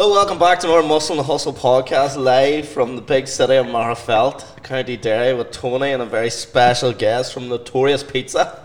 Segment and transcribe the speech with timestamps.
[0.00, 3.66] Hello, welcome back to our Muscle and Hustle podcast live from the big city of
[3.66, 8.64] Magherafelt, County Derry, with Tony and a very special guest from Notorious Pizza.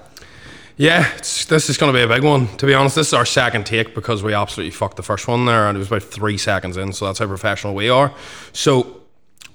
[0.77, 2.55] Yeah, it's, this is going to be a big one.
[2.57, 5.47] To be honest, this is our second take because we absolutely fucked the first one
[5.47, 6.93] there, and it was about three seconds in.
[6.93, 8.13] So that's how professional we are.
[8.51, 9.01] So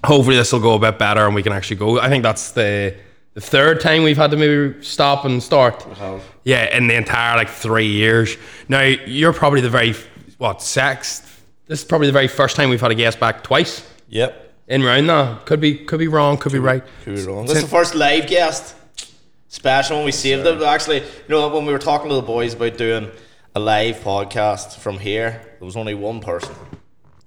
[0.03, 1.97] hopefully this will go a bit better, and we can actually go.
[1.97, 2.93] I think that's the
[3.35, 5.87] the third time we've had to maybe stop and start.
[6.43, 8.35] Yeah, in the entire like three years.
[8.67, 9.95] Now you're probably the very
[10.39, 11.28] what sex.
[11.69, 14.53] This is probably the very first time we've had a guest back twice Yep.
[14.69, 15.35] in round now.
[15.45, 16.83] Could be could be wrong, could be right.
[17.03, 17.45] Could be wrong.
[17.45, 18.75] This is the first live guest.
[19.49, 20.61] Special when We saved it.
[20.63, 23.11] Actually, you know, when we were talking to the boys about doing
[23.53, 26.55] a live podcast from here, there was only one person.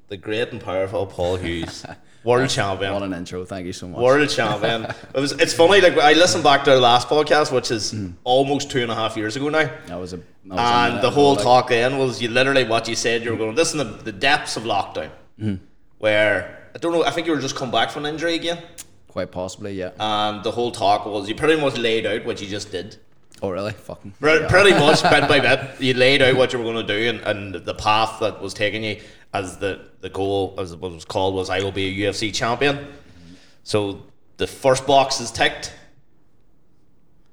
[0.08, 1.86] The great and powerful Paul Hughes.
[2.24, 2.92] World champion.
[2.92, 3.44] What an intro!
[3.44, 4.00] Thank you so much.
[4.00, 4.84] World champion.
[4.84, 5.32] It was.
[5.32, 5.80] It's funny.
[5.80, 8.12] Like I listened back to our last podcast, which is mm.
[8.22, 10.18] almost two and a half years ago now, That was a.
[10.18, 13.24] That was and the whole like, talk then was you literally what you said.
[13.24, 13.56] You were going.
[13.56, 15.58] This is the, the depths of lockdown, mm.
[15.98, 17.04] where I don't know.
[17.04, 18.62] I think you were just come back from an injury again,
[19.08, 19.90] Quite possibly, yeah.
[19.98, 22.96] and the whole talk was you pretty much laid out what you just did.
[23.42, 23.72] oh, really?
[23.72, 24.12] Fucking.
[24.20, 24.48] Pre- yeah.
[24.48, 27.20] Pretty much bit by bit, you laid out what you were going to do and,
[27.20, 29.00] and the path that was taking you
[29.32, 32.86] as the, the goal, as what was called, was I will be a UFC champion.
[33.64, 34.02] So
[34.36, 35.72] the first box is ticked.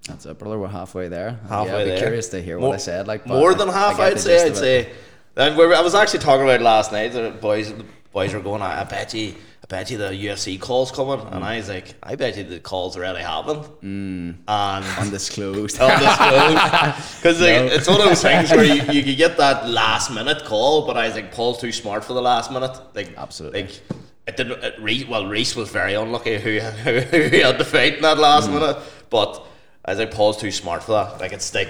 [0.08, 0.58] That's it, brother.
[0.58, 1.39] We're halfway there.
[1.50, 2.00] Halfway yeah, I'd be there.
[2.00, 3.08] curious to hear More- what I said.
[3.08, 4.45] Like more than half, I'd say.
[4.45, 4.91] I'd say.
[5.36, 7.09] And I was actually talking about it last night.
[7.14, 8.61] The boys, the boys were going.
[8.61, 9.36] I, bet you,
[9.70, 12.98] bet you the UFC calls coming, and I was like, I bet you the calls
[12.98, 13.64] already happened.
[13.81, 14.36] Mm.
[14.48, 15.80] And Undisclosed.
[15.80, 17.16] undisclosed.
[17.22, 20.86] because it's one of those things where you, you could get that last minute call,
[20.86, 22.78] but I was like, Paul's too smart for the last minute.
[22.94, 23.64] Like Absolutely.
[23.64, 23.81] Like
[24.28, 24.64] it didn't.
[24.64, 28.50] It, Reese, well, Reese was very unlucky who who, had to fight in that last
[28.50, 28.78] minute,
[29.09, 29.45] but
[29.86, 31.22] I was like, Paul's too smart for that.
[31.22, 31.70] Like it's like.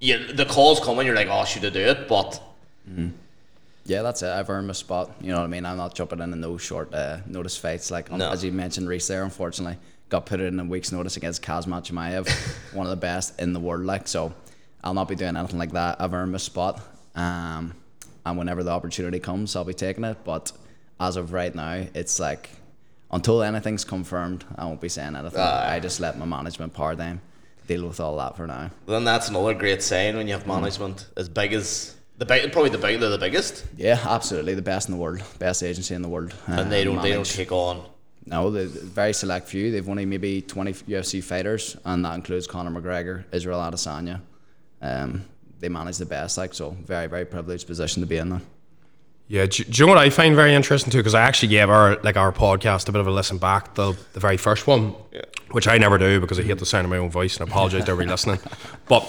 [0.00, 2.08] You, the call's coming, you're like, oh, should I do it?
[2.08, 2.42] But
[3.84, 4.28] yeah, that's it.
[4.28, 5.10] I've earned my spot.
[5.20, 5.64] You know what I mean?
[5.66, 7.90] I'm not jumping in in those short uh, notice fights.
[7.90, 8.30] Like um, No.
[8.30, 9.78] as you mentioned, Reese there, unfortunately,
[10.08, 12.28] got put in a week's notice against Khamzat Chimaev,
[12.74, 13.84] one of the best in the world.
[13.84, 14.32] Like so,
[14.82, 16.00] I'll not be doing anything like that.
[16.00, 16.80] I've earned my spot.
[17.14, 17.74] Um,
[18.26, 20.18] and whenever the opportunity comes, I'll be taking it.
[20.24, 20.52] But
[20.98, 22.48] as of right now, it's like
[23.10, 25.40] until anything's confirmed, I won't be saying anything.
[25.40, 27.20] I just let my management Paradigm
[27.66, 28.70] deal with all that for now.
[28.86, 32.70] then that's another great sign when you have management as big as the big, probably
[32.70, 36.02] the big, they're the biggest, Yeah, absolutely, the best in the world, best agency in
[36.02, 37.84] the world, and they don't they don't take on.
[38.26, 39.70] No, the very select few.
[39.70, 44.20] They've only maybe twenty UFC fighters, and that includes Conor McGregor, Israel Adesanya.
[44.80, 45.24] Um,
[45.60, 46.70] they manage the best, like so.
[46.70, 48.28] Very, very privileged position to be in.
[48.30, 48.42] There.
[49.26, 50.98] Yeah, do, do you know what I find very interesting too?
[50.98, 53.96] Because I actually gave our like our podcast a bit of a listen back, the
[54.12, 54.94] the very first one,
[55.50, 57.50] which I never do because I hate the sound of my own voice, and I
[57.50, 58.38] apologize to everybody listening.
[58.86, 59.06] But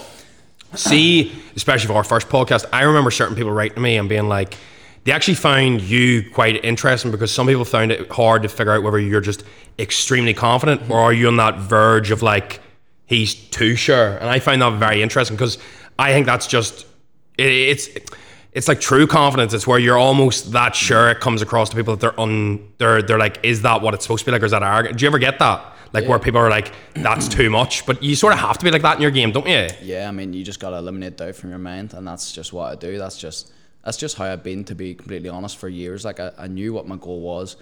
[0.75, 4.27] see, especially for our first podcast, I remember certain people writing to me and being
[4.27, 4.55] like,
[5.03, 8.83] they actually found you quite interesting because some people found it hard to figure out
[8.83, 9.43] whether you're just
[9.77, 12.59] extremely confident or are you on that verge of like
[13.05, 15.57] he's too sure, and I find that very interesting because
[15.99, 16.87] I think that's just
[17.37, 17.89] it, it's
[18.51, 19.53] it's like true confidence.
[19.53, 21.09] It's where you're almost that sure.
[21.09, 24.05] It comes across to people that they're un they're they're like, is that what it's
[24.05, 24.97] supposed to be like, or is that arrogant?
[24.97, 25.74] Do you ever get that?
[25.95, 28.71] Like where people are like, that's too much, but you sort of have to be
[28.71, 29.67] like that in your game, don't you?
[29.81, 32.71] Yeah, I mean, you just gotta eliminate doubt from your mind, and that's just what
[32.71, 32.97] I do.
[32.97, 33.51] That's just
[33.83, 36.05] that's just how I've been, to be completely honest, for years.
[36.05, 37.55] Like I, I knew what my goal was,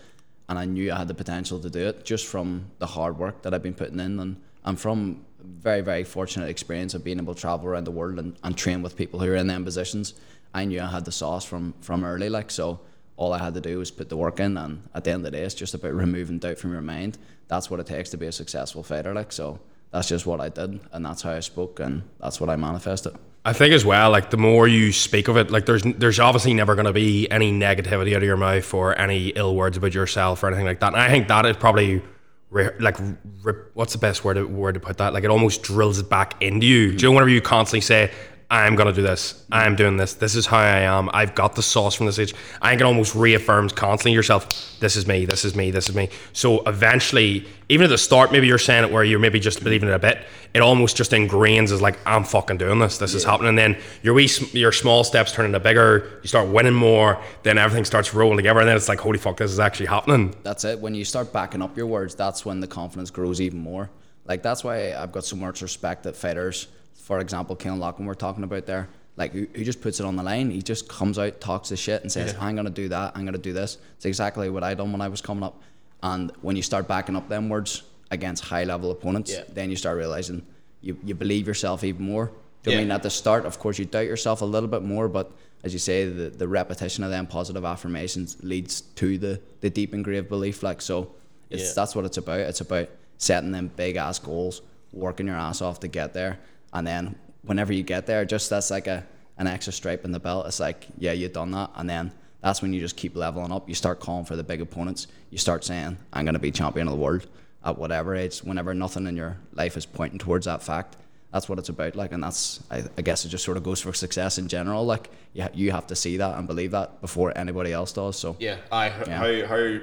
[0.49, 3.41] and I knew I had the potential to do it just from the hard work
[3.43, 7.35] that I've been putting in, and I'm from very very fortunate experience of being able
[7.35, 10.13] to travel around the world and, and train with people who are in them positions.
[10.53, 12.79] I knew I had the sauce from from early, like so.
[13.15, 15.31] All I had to do was put the work in, and at the end of
[15.31, 17.17] the day, it's just about removing doubt from your mind.
[17.47, 19.13] That's what it takes to be a successful fighter.
[19.13, 19.59] Like so,
[19.91, 23.15] that's just what I did, and that's how I spoke, and that's what I manifested.
[23.45, 26.53] I think as well, like the more you speak of it, like there's there's obviously
[26.53, 29.93] never going to be any negativity out of your mouth or any ill words about
[29.93, 30.93] yourself or anything like that.
[30.93, 32.01] And I think that is probably
[32.49, 32.97] re- like
[33.43, 35.13] re- what's the best word to, word to put that?
[35.13, 36.95] Like it almost drills it back into you.
[36.95, 38.11] Do you know whenever you constantly say,
[38.49, 39.43] "I'm gonna do this.
[39.51, 40.13] I'm doing this.
[40.13, 41.09] This is how I am.
[41.13, 44.47] I've got the sauce from this age." I think it almost reaffirms constantly yourself.
[44.79, 45.25] This is me.
[45.25, 45.71] This is me.
[45.71, 46.09] This is me.
[46.33, 49.89] So eventually, even at the start, maybe you're saying it where you're maybe just believing
[49.89, 50.19] it a bit.
[50.53, 52.97] It almost just ingrains as like I'm fucking doing this.
[52.99, 53.49] This is happening.
[53.49, 56.19] And then your wee, your small steps turn into bigger.
[56.21, 57.19] You start winning more.
[57.41, 60.35] Then everything starts rolling together, and then it's like, holy fuck, this is actually happening.
[60.43, 60.79] That's it.
[60.79, 63.89] When you start backing up your words, that's when the confidence grows even more.
[64.25, 66.67] Like that's why I've got so much respect that fighters,
[67.03, 70.15] for example, Keelan Loughlin we're talking about there, like who, who just puts it on
[70.15, 70.49] the line.
[70.49, 73.11] He just comes out, talks his shit, and says, "I'm gonna do that.
[73.15, 75.61] I'm gonna do this." It's exactly what I done when I was coming up.
[76.01, 79.43] And when you start backing up them words against high level opponents, Yeah.
[79.53, 80.43] then you start realizing
[80.81, 82.31] you, you believe yourself even more.
[82.63, 83.45] Do you what I mean at the start?
[83.45, 85.31] Of course, you doubt yourself a little bit more, but
[85.63, 89.93] as you say, the, the repetition of them positive affirmations leads to the the deep
[89.93, 90.63] engraved belief.
[90.63, 91.11] Like so,
[91.49, 91.71] it's Yeah.
[91.75, 92.39] that's what it's about.
[92.39, 94.61] It's about setting them big ass goals,
[94.93, 96.39] working your ass off to get there,
[96.73, 99.05] and then whenever you get there, just that's like a
[99.37, 100.45] an extra stripe in the belt.
[100.47, 102.11] It's like yeah, you've done that, and then
[102.41, 103.69] that's when you just keep leveling up.
[103.69, 105.07] You start calling for the big opponents.
[105.29, 107.25] You start saying, "I'm going to be champion of the world."
[107.65, 110.97] At whatever age, whenever nothing in your life is pointing towards that fact,
[111.31, 111.95] that's what it's about.
[111.95, 114.83] Like, and that's I, I guess it just sort of goes for success in general.
[114.85, 118.19] Like, you ha- you have to see that and believe that before anybody else does.
[118.19, 119.17] So Yeah, I Yeah.
[119.17, 119.81] how how you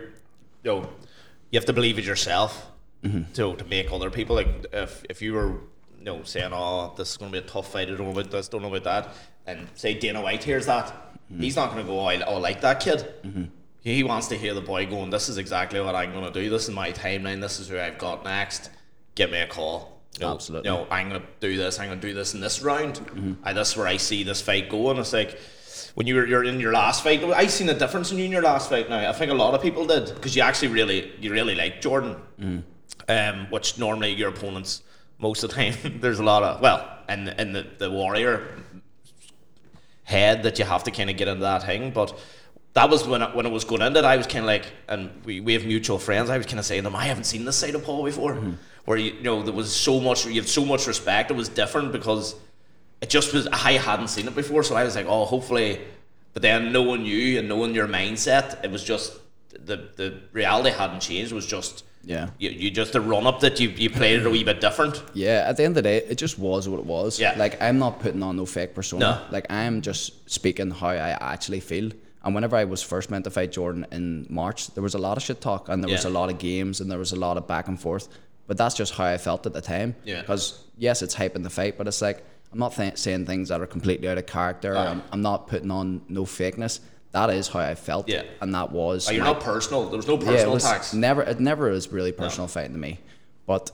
[0.64, 0.90] know
[1.50, 2.66] you have to believe it yourself
[3.02, 3.32] Mm-hmm.
[3.32, 5.54] to to make other people like if if you were
[6.00, 8.10] you know saying oh this is going to be a tough fight I don't know
[8.10, 9.14] about this don't know about that
[9.46, 11.42] and say Dana White hears that Mm-hmm.
[11.42, 13.06] he's not going to go oh, I, oh I like that kid.
[13.84, 15.10] He he wants to hear the boy going.
[15.10, 16.50] This is exactly what I'm going to do.
[16.50, 17.40] This is my timeline.
[17.40, 18.68] This is who I've got next.
[19.14, 20.00] Give me a call.
[20.18, 20.68] You know, Absolutely.
[20.68, 20.78] Mm-hmm.
[20.80, 21.78] You know, I'm going to do this.
[21.78, 22.98] I'm going to do this in this round.
[23.44, 24.98] And this is where I see this fight going.
[24.98, 25.38] It's like
[25.94, 27.22] when you were you're in your last fight.
[27.22, 28.90] I seen a difference in you in your last fight.
[28.90, 31.80] Now I think a lot of people did because you actually really you really like
[31.80, 32.62] Jordan, Mm.
[33.08, 34.82] um, which normally your opponents
[35.20, 38.48] most of the time there's a lot of well and in the the warrior
[40.04, 42.18] head that you have to kind of get into that thing, but.
[42.74, 44.04] That was when I, when it was going into it.
[44.04, 46.30] I was kind of like, and we, we have mutual friends.
[46.30, 48.34] I was kind of saying to them, I haven't seen this side of Paul before,
[48.34, 48.52] mm-hmm.
[48.84, 51.32] where you, you know there was so much, you have so much respect.
[51.32, 52.36] It was different because
[53.00, 55.80] it just was I hadn't seen it before, so I was like, oh, hopefully.
[56.32, 59.18] But then knowing you and knowing your mindset, it was just
[59.50, 61.32] the the reality hadn't changed.
[61.32, 62.30] It was just Yeah.
[62.38, 65.02] you, you just the run up that you you played it a wee bit different.
[65.12, 67.20] Yeah, at the end of the day, it just was what it was.
[67.20, 67.34] Yeah.
[67.36, 69.00] Like I'm not putting on no fake persona.
[69.00, 69.22] No.
[69.30, 71.90] Like I'm just speaking how I actually feel.
[72.22, 75.16] And whenever I was first meant to fight Jordan in March, there was a lot
[75.16, 77.36] of shit talk and there was a lot of games and there was a lot
[77.38, 78.08] of back and forth.
[78.46, 79.94] But that's just how I felt at the time.
[80.04, 80.20] Yeah.
[80.20, 83.48] Because yes, it's hype in the fight, but it's like I'm not th- saying things
[83.48, 84.76] that are completely out of character.
[84.76, 86.80] I'm, I'm not putting on no fakeness.
[87.12, 88.08] That is how I felt.
[88.08, 88.22] Yeah.
[88.40, 89.06] And that was.
[89.06, 89.88] Oh, like, you're my- not personal.
[89.88, 90.94] There was no yeah, it personal was attacks.
[90.94, 91.22] never.
[91.22, 93.00] It never was really personal fighting to me,
[93.46, 93.70] but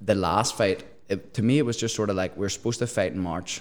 [0.00, 2.78] the last fight, it, to me, it was just sort of like we are supposed
[2.78, 3.60] to fight in March,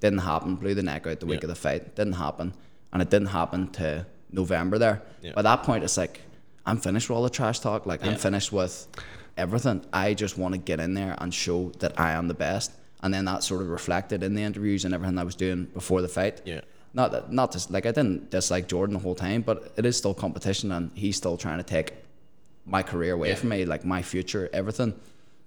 [0.00, 0.56] didn't happen.
[0.56, 1.44] Blew the neck out the week Yeah.
[1.46, 2.52] of the fight, didn't happen,
[2.92, 4.78] and it didn't happen to November.
[4.78, 5.32] There, Yeah.
[5.32, 6.20] by that point, it's like
[6.66, 7.86] I'm finished with all the trash talk.
[7.86, 8.86] Like I'm finished with
[9.38, 9.84] everything.
[9.92, 12.72] I just want to get in there and show that I am the best,
[13.02, 16.02] and then that sort of reflected in the interviews and everything I was doing before
[16.02, 16.42] the fight.
[16.44, 16.60] Yeah.
[16.92, 19.96] Not that, not just like I didn't dislike Jordan the whole time, but it is
[19.96, 21.94] still competition, and he's still trying to take
[22.66, 23.36] my career away Yeah.
[23.36, 24.94] from me, like my future, everything.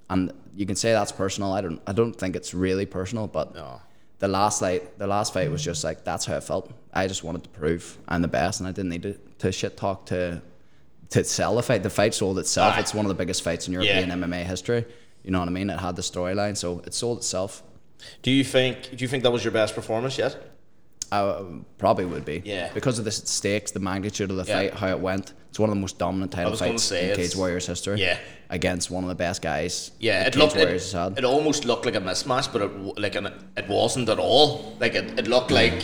[0.10, 1.52] And you can say that's personal.
[1.54, 1.82] I don't.
[1.88, 3.82] I don't think it's really personal, but No.
[4.20, 6.72] the last like the last fight was just like that's how I felt.
[6.94, 9.76] I just wanted to prove I'm the best, and I didn't need to, to shit
[9.76, 10.42] talk to
[11.10, 11.84] to sell the fight.
[11.84, 12.78] The fight sold itself.
[12.78, 14.86] It's one of the biggest fights in European MMA history.
[15.24, 15.70] You know what I mean?
[15.70, 17.64] It had the storyline, so it sold itself.
[18.22, 18.92] Do you think?
[18.96, 20.38] Do you think that was your best performance yet?
[21.12, 21.44] I
[21.78, 22.42] probably would be.
[22.46, 22.72] Yeah.
[22.74, 24.56] Because of the stakes, the magnitude of the Yeah.
[24.56, 25.34] fight, how it went.
[25.50, 28.00] It's one of the most dominant title fights in Cage Warriors history.
[28.02, 28.18] Yeah.
[28.50, 29.92] Against one of the best guys.
[30.00, 30.56] Yeah, it looked.
[30.56, 31.18] It, had.
[31.18, 33.28] it almost looked like a mismatch, but it like an,
[33.58, 34.76] it wasn't at all.
[34.80, 35.84] Like it, it looked like.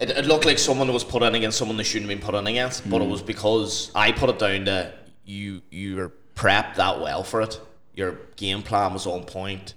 [0.00, 2.34] It, it looked like someone was put in against someone they shouldn't have been put
[2.38, 3.06] in against, but Mm.
[3.06, 4.92] it was because I put it down to
[5.24, 5.60] you.
[5.70, 7.60] You were prepped that well for it.
[7.94, 9.74] Your game plan was on point.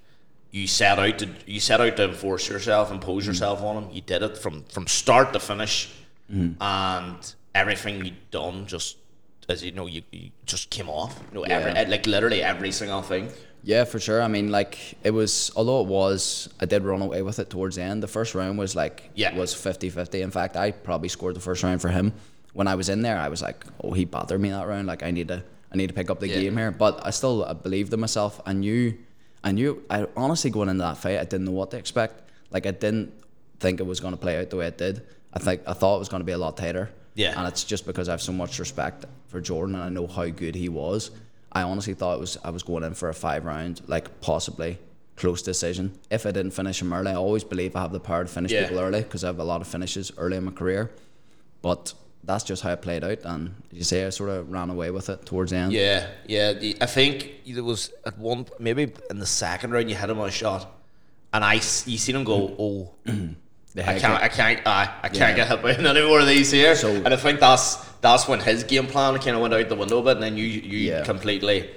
[0.52, 3.28] You set out to you set out to enforce yourself, impose mm.
[3.28, 3.90] yourself on him.
[3.92, 5.90] You did it from from start to finish,
[6.32, 6.56] mm.
[6.60, 8.98] and everything you done just
[9.50, 11.20] as you know you, you just came off.
[11.32, 11.88] You know, every Yeah.
[11.88, 13.30] like literally every single thing.
[13.64, 14.22] Yeah, for sure.
[14.22, 15.52] I mean, like it was.
[15.56, 18.02] Although it was, I did run away with it towards the end.
[18.02, 19.36] The first round was like, Yeah.
[19.38, 20.22] was 50-50.
[20.22, 22.14] In fact, I probably scored the first round for him.
[22.54, 24.88] When I was in there, I was like, oh, he bothered me that round.
[24.88, 26.42] Like I need to, I need to pick up the Yeah.
[26.42, 26.72] game here.
[26.72, 28.42] But I still believed in myself.
[28.46, 28.98] I knew,
[29.44, 29.84] I knew.
[29.90, 32.30] I honestly going into that fight, I didn't know what to expect.
[32.52, 33.12] Like I didn't
[33.60, 35.02] think it was going to play out the way it did.
[35.34, 36.90] I think I thought it was going to be a lot tighter.
[37.16, 37.34] Yeah.
[37.38, 40.28] And it's just because I have so much respect for Jordan and I know how
[40.28, 41.12] good he was.
[41.52, 44.78] I honestly thought it was I was going in for a five round, like possibly
[45.18, 45.98] close decision.
[46.10, 48.52] If I didn't finish him early, I always believe I have the power to finish
[48.52, 48.64] Yeah.
[48.64, 50.92] people early because I have a lot of finishes early in my career.
[51.62, 54.92] But that's just how it played out, and you say, I sort of ran away
[54.92, 55.74] with it towards the end.
[55.74, 56.54] Yeah, yeah.
[56.80, 60.28] I think there was at one maybe in the second round you hit him on
[60.28, 60.72] a shot,
[61.34, 61.60] and I you
[61.98, 62.94] seen him go, oh.
[63.74, 65.46] The I can't, I can't, uh, I can't Yeah.
[65.46, 66.76] get hit by any more of these here.
[66.76, 69.76] So- and I think that's that's when his game plan kind of went out the
[69.76, 71.06] window a bit, and then you you Yeah.
[71.06, 71.70] completely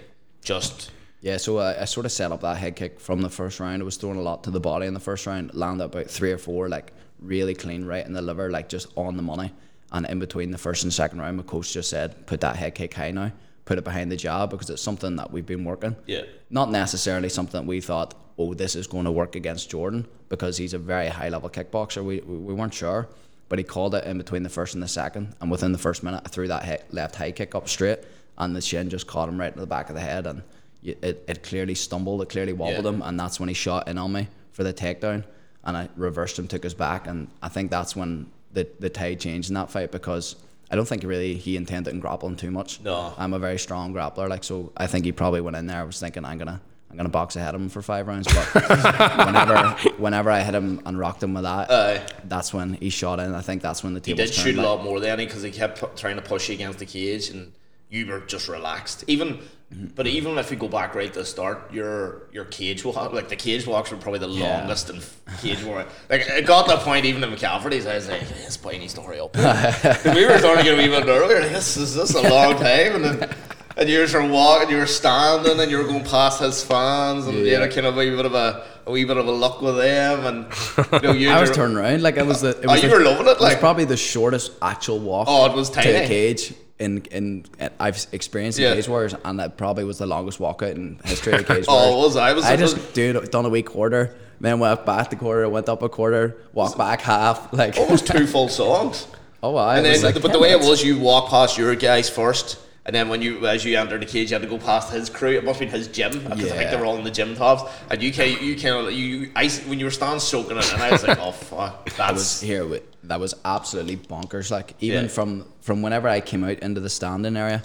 [0.42, 3.60] just Yeah, so I, I sort of set up that head kick from the first
[3.60, 3.80] round.
[3.80, 6.32] I was throwing a lot to the body in the first round, landed about three
[6.32, 9.52] or four, like really clean right in the liver, like just on the money.
[9.94, 12.74] And in between the first and second round, my coach just said, put that head
[12.74, 13.30] kick high now,
[13.64, 15.94] put it behind the jab because it's something that we've been working.
[16.06, 16.22] Yeah.
[16.50, 20.56] Not necessarily something that we thought, oh, this is going to work against Jordan because
[20.58, 22.04] he's a very high level kickboxer.
[22.04, 23.08] We, we, we weren't sure.
[23.48, 26.02] but he called it in between the first and the second, and within the first
[26.02, 28.00] minute, I threw that he- left high kick up straight,
[28.38, 30.42] and the shin just caught him right in the back of the head, and
[30.82, 32.90] it, it clearly stumbled, it clearly wobbled Yeah.
[32.92, 35.22] him, and that's when he shot in on me for the takedown,
[35.62, 39.20] and I reversed him, took his back, and I think that's when the the tide
[39.20, 40.36] changed in that fight because.
[40.70, 42.80] I don't think really he intended on grappling too much.
[42.80, 43.12] No.
[43.18, 44.72] I'm a very strong grappler, like so.
[44.76, 47.54] I think he probably went in there was thinking I'm gonna I'm gonna box ahead
[47.54, 48.26] of him for five rounds.
[48.32, 48.46] But
[49.26, 49.68] whenever
[49.98, 52.06] whenever I hit him and rocked him with that, Aye.
[52.24, 53.34] that's when he shot in.
[53.34, 55.42] I think that's when the He tables did shoot a lot more than he because
[55.42, 57.52] he kept pu- trying to push you against the cage and
[57.90, 59.04] you were just relaxed.
[59.06, 59.40] Even,
[59.74, 59.86] Mm-hmm.
[59.96, 63.28] but even if you go back right to the start, your your cage walk, like
[63.28, 64.58] the cage walks were probably the Yeah.
[64.58, 65.00] longest in
[65.40, 65.84] cage war.
[66.08, 68.94] Like it got to the point even in McCafferty's, I was like, this boy needs
[68.94, 69.34] to hurry up.
[70.14, 71.40] we were starting to get a wee bit earlier.
[71.40, 73.30] Like, this is this a long time, and then.
[73.76, 77.36] And you were walking, you were standing, and you were going past his fans, and
[77.36, 77.58] you Yeah.
[77.58, 79.60] had a kind of a wee bit of a, a wee bit of a look
[79.60, 80.46] with them, and
[80.92, 82.50] you know, you I was turning around like it was the.
[82.50, 85.00] It Oh, was you the- were loving it, It was like- probably the shortest actual
[85.00, 85.26] walk.
[85.28, 86.06] Oh, it was to the tiny.
[86.06, 86.54] cage.
[86.78, 87.44] In, in
[87.78, 88.74] I've experienced in Yeah.
[88.74, 91.94] Cage Warriors, and that probably was the longest walkout in history of Cage Oh, Warriors.
[91.94, 92.16] it was.
[92.16, 95.68] I was- I just dude done a week quarter, then went back the quarter, went
[95.68, 99.06] up a quarter, walked back half, like almost two full songs.
[99.42, 101.76] oh, I And then, like but the 10 way it was, you walk past your
[101.76, 104.58] guys first, and then when you, as you entered the cage, you had to go
[104.58, 105.30] past his crew.
[105.30, 107.36] It must have been his gym because I think they were all in the gym
[107.36, 107.62] tops.
[107.88, 110.82] And you can, you kind of, you, I, when you were standing soaking it, and
[110.82, 114.50] I was like, oh fuck, I that's was here with that was absolutely bonkers.
[114.50, 115.08] Like even Yeah.
[115.08, 117.62] from from whenever I came out into the standing area,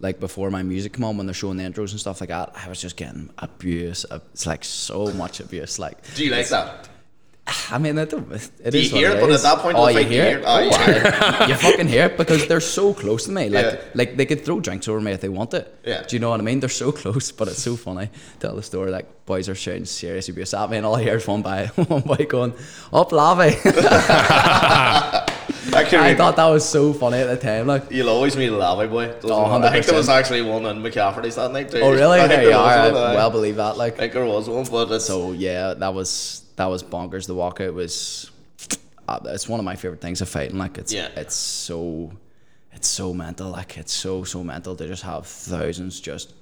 [0.00, 2.52] like before my music come on when they're showing the intros and stuff like that,
[2.56, 4.04] I was just getting abuse.
[4.10, 5.78] It's like so much abuse.
[5.78, 6.88] Like Do you like that?
[7.70, 9.20] I mean, it, it Do you hear it?
[9.20, 10.44] But at that point oh, you hear it.
[10.46, 13.48] Oh, you Oh, you fucking hear it because they're so close to me.
[13.48, 13.80] Like, Yeah.
[13.94, 15.74] like they could throw drinks over me if they want it.
[15.84, 16.02] Yeah.
[16.02, 16.60] Do you know what I mean?
[16.60, 18.10] They're so close, but it's so funny.
[18.40, 21.16] Tell the story like boys are shouting serious abuse at me, and all I hear
[21.16, 22.52] is one by one boy going,
[22.92, 23.56] "Up, Lavi."
[25.70, 27.66] I, I thought that was so funny at the time.
[27.66, 29.14] Like, You'll always meet a Lavy boy.
[29.24, 29.44] Oh.
[29.62, 31.80] I think there was actually one in McCafferty's that night too.
[31.80, 32.18] oh really?
[32.20, 32.92] I think There there you was are.
[32.92, 33.14] one, I aye.
[33.14, 33.76] well believe that.
[33.76, 37.26] Like, I think there was one, but it's So yeah, that was that was bonkers.
[37.26, 38.30] The walkout was
[39.08, 40.58] uh, it's one of my favorite things of fighting.
[40.58, 41.08] Like it's Yeah.
[41.16, 42.12] it's so
[42.72, 43.50] it's so mental.
[43.50, 46.34] Like it's so so mental to just have thousands just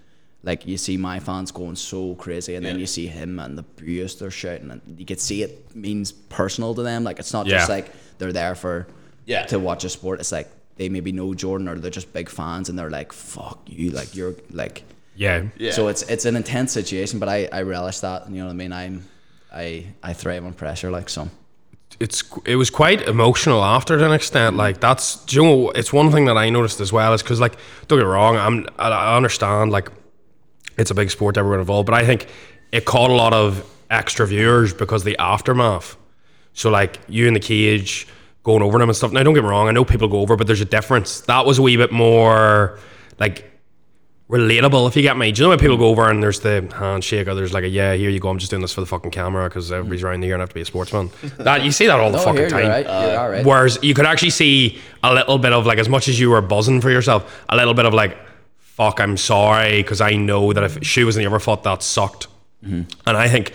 [0.43, 2.81] like you see my fans going so crazy, and then Yeah.
[2.81, 6.75] you see him and the abuse they're shouting, and you can see it means personal
[6.75, 7.05] to them.
[7.05, 8.87] Like it's not just like they're there for
[9.27, 9.45] Yeah.
[9.47, 10.21] to watch a sport.
[10.21, 13.59] It's like they maybe know Jordan or they're just big fans, and they're like fuck
[13.67, 14.83] you, like you're like
[15.17, 15.45] Yeah.
[15.59, 15.73] Yeah.
[15.73, 18.29] so it's it's an intense situation, but I, I relish that.
[18.31, 18.73] You know what I mean?
[18.73, 19.05] I'm
[19.53, 21.31] I I thrive on pressure, like some.
[22.01, 24.55] it's it was quite emotional after to an extent.
[24.55, 24.59] Mm.
[24.59, 27.41] Like that's do you know it's one thing that I noticed as well is because
[27.41, 27.57] like
[27.89, 29.91] don't get wrong, I'm I, I understand like
[30.77, 32.27] it's a big sport everyone involved, but I think
[32.73, 35.97] it caught a lot of extra viewers because the aftermath.
[36.53, 38.07] So like you in the cage
[38.43, 39.13] going over them and stuff.
[39.13, 41.21] Now don't get me wrong, I know people go over, but there's a difference.
[41.23, 42.79] That was a wee bit more
[43.19, 43.51] like
[44.29, 45.31] relatable if you get me.
[45.31, 47.69] Do you know when people go over and there's the handshake or there's like a
[47.69, 50.23] yeah, here you go, I'm just doing this for the fucking camera because everybody's around
[50.23, 51.11] here and I have to be a sportsman.
[51.39, 52.63] that you see that all the Oh, fucking here, time.
[52.63, 52.87] you're right.
[53.11, 53.47] you're all right.
[53.47, 56.41] Whereas you could actually see a little bit of like as much as you were
[56.41, 58.19] buzzing for yourself, a little bit of like,
[58.59, 61.83] fuck, I'm sorry because I know that if she was in the other foot, that
[61.85, 62.27] sucked.
[62.65, 62.83] Mm-hmm.
[63.07, 63.53] And I think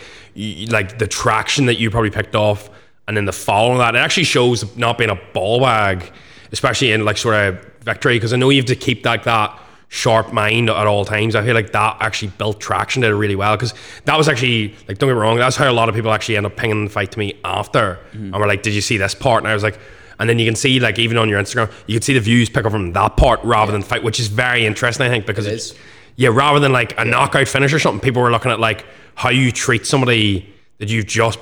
[0.72, 2.70] like the traction that you probably picked off,
[3.10, 6.10] and then the following that, it actually shows not being a ball bag,
[6.54, 9.60] especially in like sort of victory, because I know you have to keep like that
[9.94, 11.36] sharp mind at all times.
[11.36, 13.74] I feel like that actually built traction, did it really well, because
[14.06, 16.38] that was actually like don't get me wrong, that's how a lot of people actually
[16.38, 18.34] end up pinging the fight to me after, mm-hmm.
[18.34, 19.44] and we're like, did you see this part?
[19.44, 19.78] And I was like.
[20.20, 22.48] And then you can see, like, even on your Instagram, you can see the views
[22.48, 25.48] pick up from that part rather than fight, which is very interesting, I think, because
[25.48, 25.78] it's, is.
[26.16, 29.30] yeah, rather than like a knockout finish or something, people were looking at like how
[29.30, 31.40] you treat somebody that you've just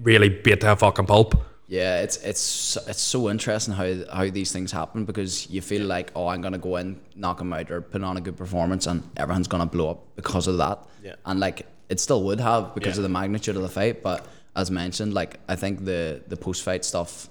[0.00, 1.42] really beat to a fucking pulp.
[1.70, 6.10] Yeah, it's it's it's so interesting how how these things happen because you feel like
[6.16, 9.04] oh I'm gonna go in knock them out or put on a good performance and
[9.16, 10.78] everyone's gonna blow up because of that.
[11.02, 11.14] Yeah.
[11.24, 13.00] And like it still would have because Yeah.
[13.00, 16.64] of the magnitude of the fight, but as mentioned, like I think the the post
[16.64, 17.28] fight stuff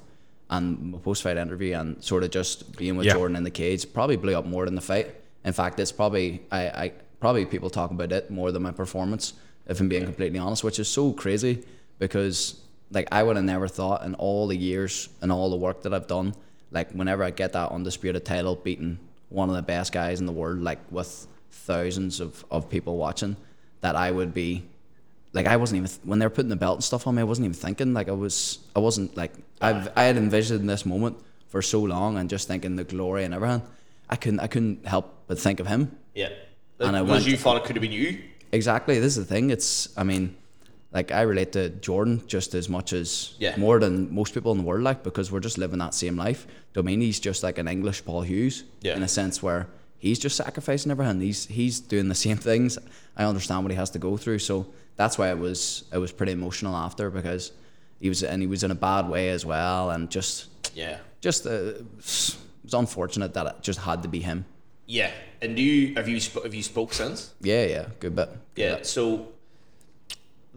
[0.50, 3.16] and my post fight interview and sort of just being with Yeah.
[3.16, 5.08] Jordan in the cage probably blew up more than the fight.
[5.44, 9.34] In fact, it's probably I, I probably people talk about it more than my performance,
[9.68, 11.66] if I'm being completely honest, which is so crazy
[11.98, 12.56] because
[12.92, 15.94] like I would have never thought in all the years and all the work that
[15.94, 16.34] I've done,
[16.72, 20.32] like whenever I get that undisputed title beating one of the best guys in the
[20.32, 23.36] world, like with thousands of, of people watching,
[23.82, 24.64] that I would be
[25.34, 27.26] like I wasn't even when they were putting the belt and stuff on me, I
[27.26, 31.18] wasn't even thinking like I was I wasn't like I've I had envisioned this moment
[31.48, 33.62] for so long and just thinking the glory and everything.
[34.10, 35.96] I couldn't I couldn't help but think of him.
[36.16, 36.30] yeah.
[36.80, 38.20] And I went- you thought it could have been you.
[38.54, 39.00] Exactly.
[39.00, 39.50] This is the thing.
[39.50, 40.36] It's I mean,
[40.92, 43.56] like I relate to Jordan just as much as Yeah.
[43.58, 46.46] more than most people in the world, like because we're just living that same life.
[46.46, 48.96] Do you know what I mean he's just like an English Paul Hughes Yeah.
[48.96, 49.68] in a sense where
[50.00, 51.22] he's just sacrificing everything.
[51.22, 52.78] He's he's doing the same things.
[53.18, 54.66] I understand what he has to go through, so
[54.96, 57.52] that's why it was it was pretty emotional after because
[58.00, 60.98] he was and he was in a bad way as well, and just Yeah.
[61.22, 61.86] just uh, it
[62.64, 64.46] was unfortunate that it just had to be him.
[64.88, 65.12] Yeah.
[65.42, 67.32] And do you have you sp- have you spoke since?
[67.42, 68.30] Yeah, yeah, good bit.
[68.56, 68.80] Yeah.
[68.82, 69.28] So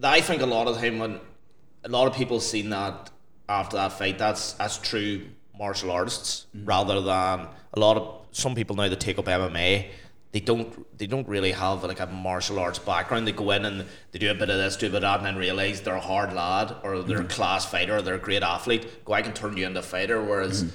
[0.04, 1.20] I think a lot of the time when
[1.84, 3.10] a lot of people seen that
[3.48, 5.26] after that fight, that's that's true
[5.58, 6.66] martial artists mm.
[6.66, 9.88] rather than a lot of some people now that take up MMA.
[10.32, 13.26] They don't they don't really have like a martial arts background.
[13.26, 15.18] They go in and they do a bit of this, do a bit of that,
[15.18, 17.30] and then realize they're a hard lad or they're a mm.
[17.30, 19.04] class fighter or they're a great athlete.
[19.04, 20.22] Go, I can turn you into a fighter.
[20.22, 20.72] Whereas mm.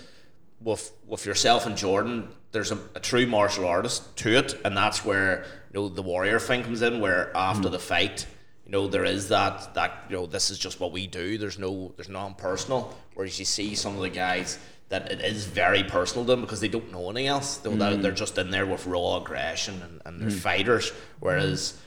[0.61, 5.03] with with yourself and Jordan, there's a, a true martial artist to it, and that's
[5.03, 6.99] where you know the warrior thing comes in.
[6.99, 8.27] Where after the fight,
[8.67, 11.37] you know there is that that you know this is just what we do.
[11.37, 12.93] There's no there's non personal.
[13.13, 14.59] Whereas you see some of the guys
[14.89, 17.57] that it is very personal to them because they don't know anything else.
[17.57, 18.01] They're, mm.
[18.01, 20.39] they're just in there with raw aggression and, and they're mm.
[20.39, 20.91] fighters.
[21.19, 21.79] Whereas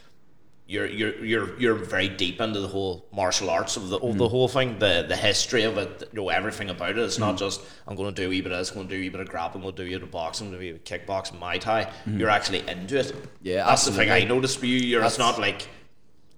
[0.66, 4.26] you're you're you're you're very deep into the whole martial arts of the of the
[4.26, 4.30] mm.
[4.30, 6.98] whole thing, the the history of it, you know everything about it.
[6.98, 8.94] It's not just I'm going to do a wee bit of this, I'm going to
[8.94, 10.64] do a wee bit of grappling, going to do a bit of boxing, going to
[10.64, 11.92] do a bit of kickboxing, Muay Thai.
[12.06, 13.14] You're actually into it.
[13.42, 14.34] Yeah, that's the thing I absolutely.
[14.34, 14.78] noticed for you.
[14.78, 15.68] You're it's not like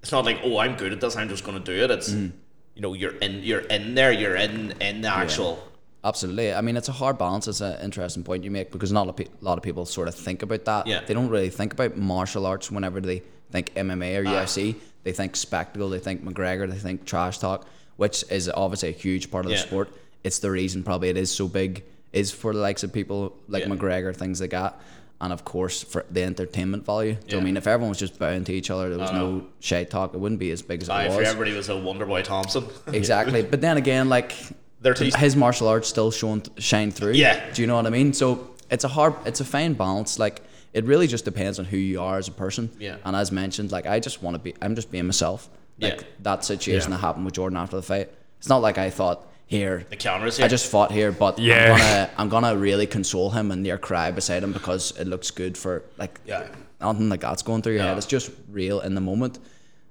[0.03, 1.91] it's not like oh I'm good at this, I'm just going to do it.
[1.91, 2.33] It's mm.
[2.75, 5.63] you know you're in you're in there, you're in in the actual.
[6.05, 6.53] Absolutely.
[6.53, 7.47] I mean, it's a hard balance.
[7.47, 10.09] It's an interesting point you make because not a, pe- a lot of people sort
[10.09, 10.89] of think about that.
[10.89, 11.01] Yeah.
[11.07, 14.43] They don't really think about martial arts whenever they think MMA or ah.
[14.43, 14.75] UFC.
[15.05, 17.67] They think spectacle, they think McGregor, they think trash talk,
[17.97, 19.59] which is obviously a huge part of Yeah.
[19.59, 19.91] the sport.
[20.25, 23.65] It's the reason probably it is so big, is for the likes of people like
[23.65, 23.71] Yeah.
[23.71, 24.81] McGregor, things like that.
[25.23, 27.15] And of course, for the entertainment value.
[27.15, 27.43] Do you know Yeah.
[27.43, 27.57] I mean?
[27.57, 30.19] If everyone was just bowing to each other, there was I no shade talk, it
[30.19, 31.29] wouldn't be as big as Aye, it if was.
[31.29, 32.65] everybody was a Wonderboy Thompson.
[32.93, 33.43] Exactly.
[33.43, 34.35] but then again, like
[34.81, 37.13] They're his martial arts still showing shine through.
[37.13, 37.39] Yeah.
[37.55, 38.13] Do you know what I mean?
[38.13, 40.19] So it's a hard, it's a fine balance.
[40.19, 42.71] Like it really just depends on who you are as a person.
[42.81, 42.97] Yeah.
[43.05, 45.49] And as mentioned, like I just want to be, I'm just being myself.
[45.79, 46.07] Like Yeah.
[46.21, 46.97] that situation Yeah.
[46.97, 48.11] that happened with Jordan after the fight.
[48.39, 49.85] It's not like I thought here.
[49.91, 50.47] The cameras here.
[50.47, 51.73] I just fought here, but Yeah.
[51.73, 55.31] I'm gonna I'm gonna really console him and near cry beside him because it looks
[55.31, 56.47] good for like Yeah.
[56.81, 57.89] nothing like that's going through your Yeah.
[57.91, 57.99] head.
[57.99, 59.39] It's just real in the moment,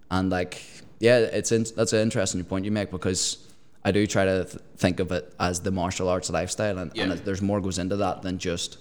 [0.09, 0.53] and like
[0.99, 3.37] yeah, it's in, that's an interesting point you make because
[3.83, 7.11] I do try to th- think of it as the martial arts lifestyle, and, and
[7.13, 8.77] it- there's more goes into that than just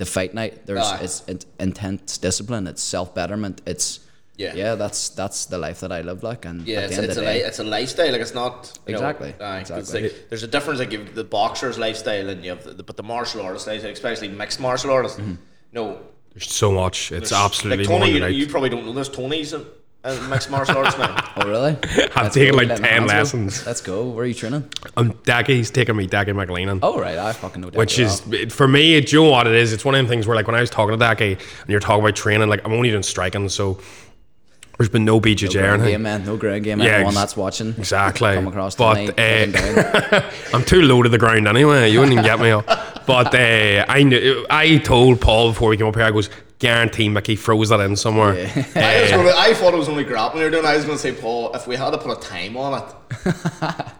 [0.00, 0.66] the fight night.
[0.66, 1.00] There's Aye.
[1.06, 4.00] it's in, intense discipline, it's self betterment, it's
[4.40, 4.54] Yeah.
[4.54, 7.16] yeah, that's that's the life that I live like, and Yeah, at it's, end it's,
[7.18, 8.10] of a day, li- it's a lifestyle.
[8.12, 10.02] Like it's not you know, Exactly, aye, 'cause exactly.
[10.08, 10.78] like, there's a difference.
[10.80, 14.28] Like you- the boxer's lifestyle and you have the, but the martial artist lifestyle, especially
[14.28, 15.18] mixed martial artists.
[15.20, 15.34] Mm-hmm.
[15.72, 15.84] No,
[16.34, 17.12] There's so much.
[17.12, 18.10] It's there's- absolutely like Tony.
[18.16, 18.34] You, right.
[18.34, 18.92] you probably don't know.
[18.94, 19.64] There's Tony's in,
[20.04, 21.14] in mixed martial arts now.
[21.36, 21.76] oh really?
[22.16, 23.18] I've Let's taken go, like 10 hands go.
[23.18, 23.66] lessons.
[23.66, 24.08] Let's go.
[24.08, 24.64] Where are you training?
[24.96, 26.78] I'm Daggy's taking me Daggy McLean.
[26.82, 27.68] Oh right, I fucking know.
[27.70, 27.78] That.
[27.78, 28.48] Which is well.
[28.48, 28.98] for me.
[29.02, 29.72] Do you know what it is?
[29.74, 31.80] It's one of them things where like when I was talking to Daggy and you're
[31.80, 33.78] talking about training, like I'm only doing striking, so
[34.80, 35.92] there's been no BJJ or ground anything.
[35.92, 36.24] game, man.
[36.24, 36.80] No ground game.
[36.80, 38.32] Yeah, Anyone ex- that's watching, Exactly.
[38.34, 39.08] come across But, tonight.
[39.10, 40.30] uh, put them down.
[40.54, 41.90] I'm too low to the ground anyway.
[41.90, 42.66] You wouldn't even get me up.
[43.06, 47.08] But uh, I knew, I told Paul before we came up here, I goes, guarantee
[47.10, 48.32] Mickey froze that in somewhere.
[48.32, 48.56] I,
[49.02, 50.64] was Uh, gonna, I thought it was only grappling you're doing.
[50.64, 53.34] I was going to say, Paul, if we had to put a time on it,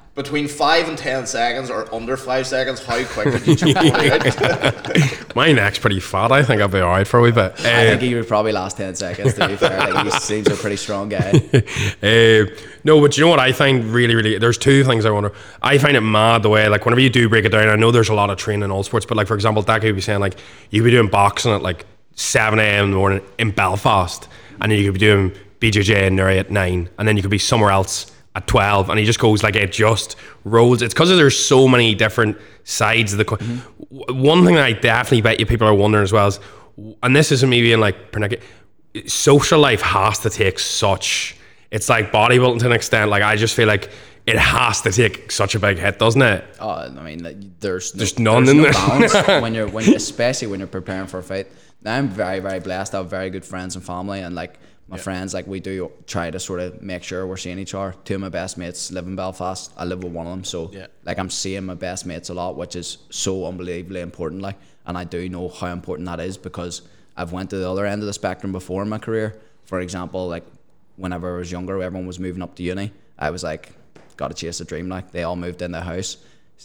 [0.23, 5.35] between five and ten seconds or under five seconds, how quick did you jump out?
[5.37, 6.31] my neck's pretty fat.
[6.33, 7.53] I think I'll be alright for a wee bit.
[7.65, 9.35] I Uh, think he would probably last ten seconds.
[9.35, 11.31] To be fair, like, he seems a pretty strong guy.
[12.03, 12.47] Uh,
[12.85, 14.39] no, but you know what I find really, really.
[14.39, 15.33] There's two things I wonder.
[15.63, 17.69] I find it mad the way, like, whenever you do break it down.
[17.69, 19.81] I know there's a lot of training in all sports, but like for example, that
[19.81, 20.39] could be saying like
[20.71, 22.85] you could be doing boxing at like seven a.m.
[22.87, 24.29] in the morning in Belfast,
[24.61, 27.31] and then you could be doing BJJ in there at nine, and then you could
[27.31, 30.83] be somewhere else at twelve, and he just goes like it just rolls.
[30.83, 33.25] It's because there's so many different sides of the.
[33.25, 33.99] Co- mm-hmm.
[34.09, 36.39] W One thing that I definitely bet you people are wondering as well is,
[37.03, 38.45] and this isn't me being like pernickety,
[39.07, 41.37] social life has to take such
[41.71, 43.91] it's like bodybuilding to an extent like i just feel like
[44.27, 47.95] it has to take such a big hit doesn't it Oh, I mean, like, there's
[47.95, 48.73] no, There's none there's in no there.
[48.73, 51.47] balance when you're when especially when you're preparing for a fight.
[51.83, 52.95] Now I'm very very blessed.
[52.95, 54.59] I have very good friends and family, and like
[54.91, 57.95] my friends, like we do try to sort of make sure we're seeing each other.
[58.05, 59.73] Two of my best mates live in Belfast.
[59.77, 60.87] I live with one of them, so Yeah.
[61.05, 64.43] like I'm seeing my best mates a lot, which is so unbelievably important.
[64.43, 66.83] Like, and I do know how important that is because
[67.17, 69.39] I've went to the other end of the spectrum before in my career.
[69.65, 70.45] For example, like
[70.97, 72.93] whenever I was younger, everyone was moving up to uni.
[73.19, 73.71] I was like,
[74.17, 74.89] got to chase a dream.
[74.89, 76.17] Like they all moved in the house.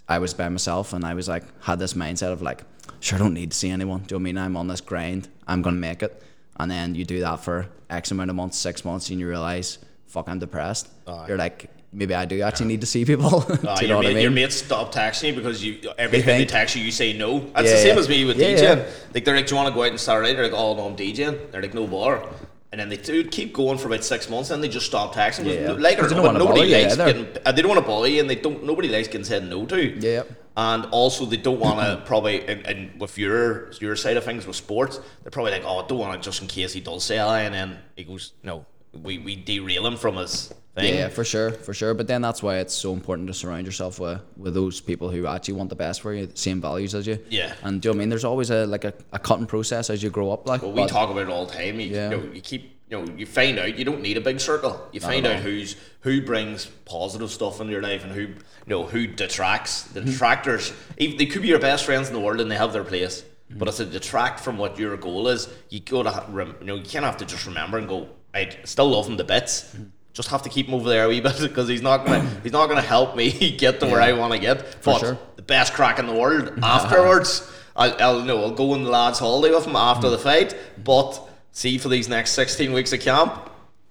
[0.10, 2.64] I was by myself, and I was like, had this mindset of like,
[3.00, 4.02] sure, I don't need to see anyone.
[4.02, 4.38] Do you know I mean?
[4.38, 5.30] I'm on this grind.
[5.48, 6.22] I'm gonna make it.
[6.58, 9.78] And then you do that for X amount of months, six months, and you realize
[10.08, 10.88] fuck, I'm depressed.
[11.08, 11.26] Aye.
[11.28, 13.44] You're like, maybe I do actually need to see people.
[13.66, 14.22] Uh, you your, know what mate, I mean?
[14.24, 17.40] your mates stop texting you because you every time they text you, you say no.
[17.40, 18.00] That's Yeah, the same yeah.
[18.00, 18.78] as me with Yeah, DJing.
[18.78, 18.92] yeah.
[19.14, 20.88] Like they're like, "Do you want to go out on Saturday?" They're like, "Oh no,
[20.88, 22.28] I'm DJing." They're like, "No bar."
[22.72, 25.46] And then they do keep going for about six months, and they just stop texting.
[25.46, 25.72] Yeah.
[25.72, 27.28] Like or 'Cause they don't wanna nobody likes getting.
[27.46, 28.64] Uh, they don't want to bother you, and they don't.
[28.66, 30.00] Nobody likes getting said no to.
[30.00, 30.24] Yeah.
[30.58, 34.48] And also, they don't want to probably, and, and with your your side of things
[34.48, 37.04] with sports, they're probably like, "Oh, I don't want to just in case he does
[37.04, 41.10] say I," and then he goes, "No, we we derail him from his thing." Yeah,
[41.10, 41.94] for sure, for sure.
[41.94, 45.28] But then that's why it's so important to surround yourself with with those people who
[45.28, 47.20] actually want the best for you, the same values as you.
[47.30, 47.54] Yeah.
[47.64, 48.10] And do you know what I mean?
[48.10, 50.48] There's always a like a, a cutting process as you grow up.
[50.48, 51.80] Like Well, we but- talk about it all the time.
[51.82, 52.12] You, Yeah.
[52.12, 54.88] you, know, you keep, you know, you find out you don't need a big circle.
[54.92, 58.36] You find out who's who brings positive stuff into your life and who, you
[58.68, 59.84] know, who detracts.
[59.84, 60.12] The Mm-hmm.
[60.12, 62.84] detractors, even they could be your best friends in the world and they have their
[62.84, 63.22] place.
[63.22, 63.58] Mm-hmm.
[63.60, 66.26] But if they detract from what your goal is, you gotta,
[66.60, 69.24] you know, you can't have to just remember and go, I still love him to
[69.24, 69.64] bits.
[69.64, 69.84] Mm-hmm.
[70.14, 72.52] Just have to keep him over there a wee bit because he's not gonna, he's
[72.52, 74.78] not gonna help me get to where I want to get.
[74.84, 75.18] But sure.
[75.38, 77.52] the best crack in the world afterwards.
[77.76, 80.56] I'll, I'll no, I'll go on the lads' holiday with him after the fight.
[80.82, 81.20] But
[81.56, 83.32] see, for these next sixteen weeks of camp,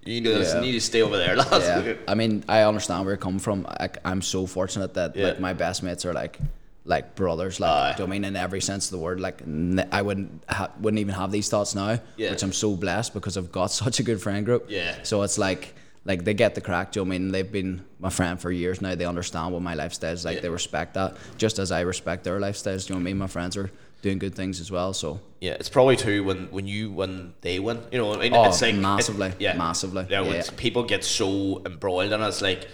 [0.05, 0.61] you know, Yeah.
[0.61, 1.65] need to stay over there, lads.
[1.65, 1.95] yeah.
[2.07, 3.67] I mean, I understand where you're coming from.
[3.81, 5.29] Like, I'm so fortunate that Yeah.
[5.29, 6.39] like my best mates are like
[6.87, 7.61] like brothers.
[7.61, 7.95] Like, Aye.
[7.97, 9.19] do you I mean in every sense of the word?
[9.19, 12.31] Like, n- I wouldn't ha- wouldn't even have these thoughts now, Yeah.
[12.33, 14.67] which I'm so blessed because I've got such a good friend group.
[14.69, 14.95] Yeah.
[15.03, 15.75] So it's like.
[16.07, 17.33] Like they get the crack, do you know what I mean?
[17.33, 18.95] They've been my friend for years now.
[18.95, 20.35] They understand what my lifestyle is like.
[20.35, 20.41] Yeah.
[20.43, 22.87] They respect that, just as I respect their lifestyles.
[22.87, 23.17] Do you know what I mean?
[23.17, 23.71] My friends are
[24.05, 24.93] doing good things as well.
[24.93, 27.79] So Yeah, it's probably too when when you when they win.
[27.91, 30.45] You know, I mean, Oh, it's like it- massively, yeah, massively, Yeah, when yeah.
[30.65, 32.69] people get so embroiled and it, it's like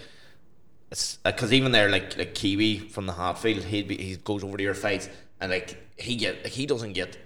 [0.91, 4.63] it's because even there, like like Kiwi from the Hatfield, he he goes over to
[4.63, 7.17] your fights and like he get like, he doesn't get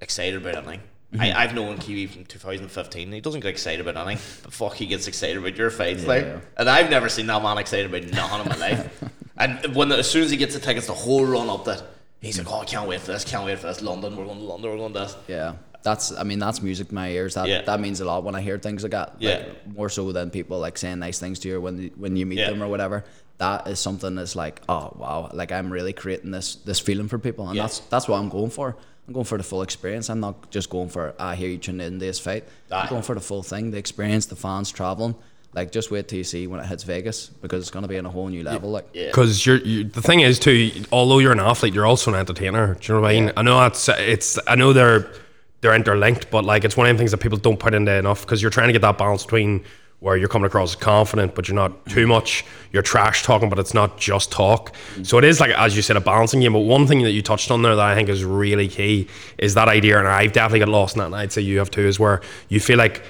[0.00, 0.80] excited about anything.
[1.12, 1.22] Mm-hmm.
[1.22, 3.12] I, I've known Kiwi from 2015.
[3.12, 6.04] He doesn't get excited about anything, but fuck, he gets excited about your fights.
[6.04, 6.40] Like, Yeah.
[6.56, 9.04] and I've never seen that man excited about nothing in my life.
[9.36, 11.82] And when as soon as he gets the tickets, the whole run up that
[12.24, 13.82] he's like, oh, I can't wait for this, can't wait for this.
[13.82, 15.16] London, we're going to London, we're going to this.
[15.28, 16.12] Yeah, that's.
[16.12, 17.34] I mean, that's music to my ears.
[17.34, 17.62] That Yeah.
[17.62, 19.14] that means a lot when I hear things like that.
[19.18, 19.30] Yeah.
[19.38, 22.26] Like, more so than people like saying nice things to you when you- when you
[22.26, 22.50] meet Yeah.
[22.50, 23.04] them or whatever.
[23.38, 27.18] That is something that's like, oh wow, like I'm really creating this this feeling for
[27.18, 27.62] people, and Yeah.
[27.64, 28.76] that's that's what I'm going for.
[29.06, 30.08] I'm going for the full experience.
[30.08, 32.44] I'm not just going for I hear you tuned in this fight.
[32.70, 32.82] Aye.
[32.82, 35.14] I'm going for the full thing, the experience, the fans traveling.
[35.54, 38.06] Like just wait till you see when it hits Vegas because it's gonna be on
[38.06, 38.70] a whole new level.
[38.70, 39.06] Like Yeah.
[39.06, 42.74] Because you're, you, the thing is too, although you're an athlete, you're also an entertainer.
[42.74, 43.32] Do you know what I mean?
[43.36, 44.38] I know that's it's.
[44.48, 45.08] I know they're
[45.60, 48.22] they're interlinked, but like it's one of the things that people don't put into enough
[48.22, 49.64] because you're trying to get that balance between
[50.00, 52.44] where you're coming across as confident, but you're not too much.
[52.72, 54.74] You're trash talking, but it's not just talk.
[54.96, 55.06] Mm.
[55.06, 56.52] So it is like as you said, a balancing game.
[56.52, 59.54] But one thing that you touched on there that I think is really key is
[59.54, 61.86] that idea, and I've definitely got lost in that, and I'd say you have too,
[61.86, 63.02] is where you feel like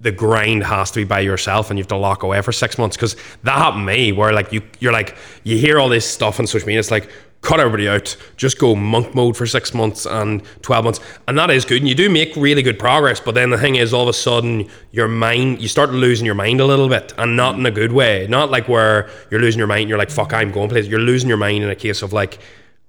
[0.00, 2.78] the grind has to be by yourself and you have to lock away for six
[2.78, 2.96] months.
[2.96, 6.38] Because that happened to me where like you you're like you hear all this stuff
[6.38, 8.16] on social media it's like cut everybody out.
[8.36, 11.00] Just go monk mode for six months and 12 months.
[11.26, 13.76] And that is good and you do make really good progress but then the thing
[13.76, 17.12] is all of a sudden your mind you start losing your mind a little bit
[17.18, 18.26] and not in a good way.
[18.28, 20.88] Not like where you're losing your mind you're like fuck I'm going places.
[20.88, 22.38] You're losing your mind in a case of like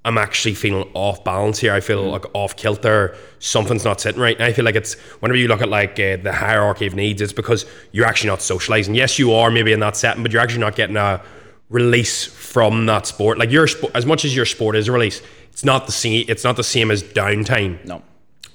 [0.06, 1.74] I'm actually feeling off balance here.
[1.74, 3.16] I feel like off kilter.
[3.40, 4.36] Something's not sitting right.
[4.36, 7.22] And I feel like it's whenever you look at like uh, the hierarchy of needs,
[7.22, 8.96] it's because you're actually not socializing.
[8.96, 11.22] Yes, you are maybe in that setting, but you're actually not getting a
[11.70, 13.38] release from that sport.
[13.38, 16.26] Like your sport, as much as your sport is a release, it's not the same.
[16.30, 17.84] It's not the same as downtime.
[17.86, 18.02] no,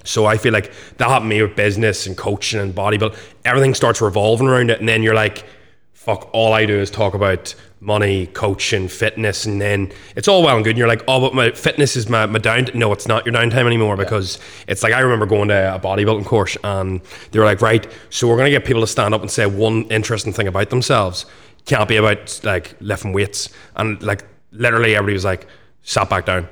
[0.05, 3.19] So I feel like that happened to me with business and coaching and bodybuilding.
[3.45, 5.45] Everything starts revolving around it, and then you're like,
[5.93, 10.57] "Fuck!" All I do is talk about money, coaching, fitness, and then it's all well
[10.57, 10.71] and good.
[10.71, 13.35] And you're like, "Oh, but my fitness is my my down." No, it's not your
[13.35, 17.45] downtime anymore because it's like I remember going to a bodybuilding course, and they were
[17.45, 20.49] like, "Right, so we're gonna get people to stand up and say one interesting thing
[20.49, 21.27] about themselves.
[21.67, 25.47] Can't be about like lifting weights." And like literally, everybody was like,
[25.83, 26.49] "Sat back down."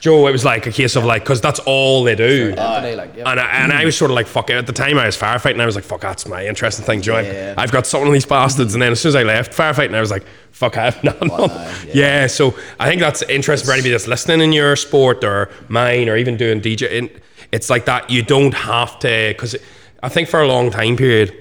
[0.00, 2.50] Joe, it was like a case of like, because that's all they do.
[2.50, 3.30] Today, like, yeah.
[3.30, 4.54] And I, and I was sort of like, fuck it.
[4.54, 5.60] At the time, I was firefighting.
[5.60, 7.18] I was like, fuck, that's my interesting thing, Joe.
[7.18, 7.54] Yeah.
[7.58, 8.74] I've got some of these bastards.
[8.74, 11.28] And then as soon as I left firefighting, I was like, fuck, I have none.
[11.28, 11.48] Well,
[11.86, 11.92] yeah.
[11.92, 12.26] yeah.
[12.28, 16.16] so I think that's interesting for anybody that's listening in your sport or mine or
[16.16, 17.20] even doing DJ.
[17.52, 18.08] It's like that.
[18.08, 19.54] You don't have to, because
[20.02, 21.36] I think for a long time period,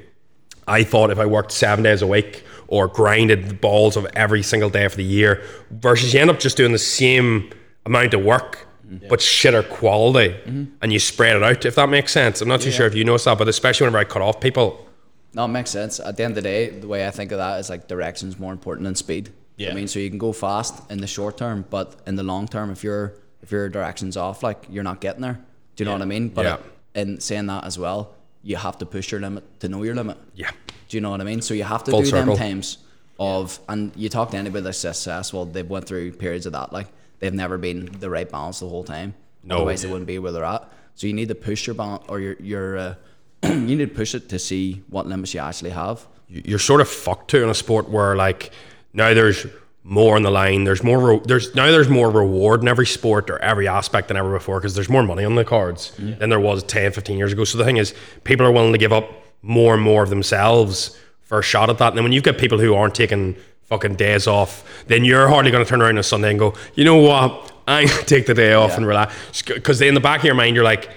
[0.68, 4.44] I thought if I worked seven days a week or grinded the balls of every
[4.44, 5.42] single day for the year,
[5.72, 7.52] versus you end up just doing the same
[7.90, 8.68] amount of work,
[9.10, 10.66] but shitter quality, mm-hmm.
[10.82, 11.66] and you spread it out.
[11.66, 14.00] If that makes sense, I'm not too sure if you notice that, but especially whenever
[14.00, 14.86] I cut off people,
[15.34, 16.00] No, it makes sense.
[16.00, 18.40] At the end of the day, the way I think of that is like direction's
[18.40, 19.30] more important than speed.
[19.58, 19.72] Yeah.
[19.72, 22.48] I mean, so you can go fast in the short term, but in the long
[22.48, 25.38] term, if your if your direction's off, like you're not getting there.
[25.76, 25.98] Do you know Yeah.
[25.98, 26.30] what I mean?
[26.30, 26.58] But Yeah.
[27.02, 28.02] in saying that as well,
[28.44, 30.18] you have to push your limit to know your limit.
[30.34, 30.52] yeah,
[30.90, 31.42] Do you know what I mean?
[31.42, 32.36] So you have to Full do circle.
[32.36, 32.78] them times
[33.20, 36.74] of, and you talk to anybody that's successful, they've went through periods of that.
[36.74, 36.88] Like
[37.20, 39.14] they've never been the right balance the whole time.
[39.44, 39.58] No.
[39.58, 40.68] Otherwise, they wouldn't be where they're at.
[40.96, 42.78] So you need to push your balance or your your.
[42.78, 42.96] Uh,
[43.44, 46.06] you need to push it to see what limits you actually have.
[46.28, 48.52] you're sort of fucked to in a sport where like
[48.92, 49.46] now there's
[49.84, 50.66] more on the line.
[50.66, 51.00] There's more.
[51.00, 54.60] Re- there's now there's more reward in every sport or every aspect than ever before
[54.60, 57.44] because there's more money on the cards than there was 10, 15 years ago.
[57.46, 57.94] So the thing is,
[58.26, 59.10] people are willing to give up
[59.42, 61.90] more and more of themselves for a shot at that.
[61.90, 63.38] And then when you've got people who aren't taking
[63.70, 66.84] fucking days off, then you're hardly going to turn around on Sunday and go, you
[66.84, 68.78] know what, I'm gonna take the day off Yeah.
[68.78, 69.42] and relax.
[69.44, 70.90] Because in the back of your mind, you're like,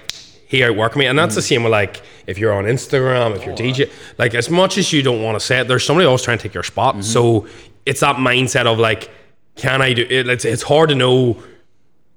[0.48, 1.06] he outworked me.
[1.06, 1.48] And that's the mm.
[1.48, 5.02] same with like if you're on Instagram, if you're DJ, like as much as you
[5.02, 6.94] don't want to say it, there's somebody else trying to take your spot.
[6.94, 7.02] Mm-hmm.
[7.02, 7.46] So
[7.86, 9.10] it's that mindset of like,
[9.56, 10.28] can I do it?
[10.28, 11.42] It's, it's hard to know,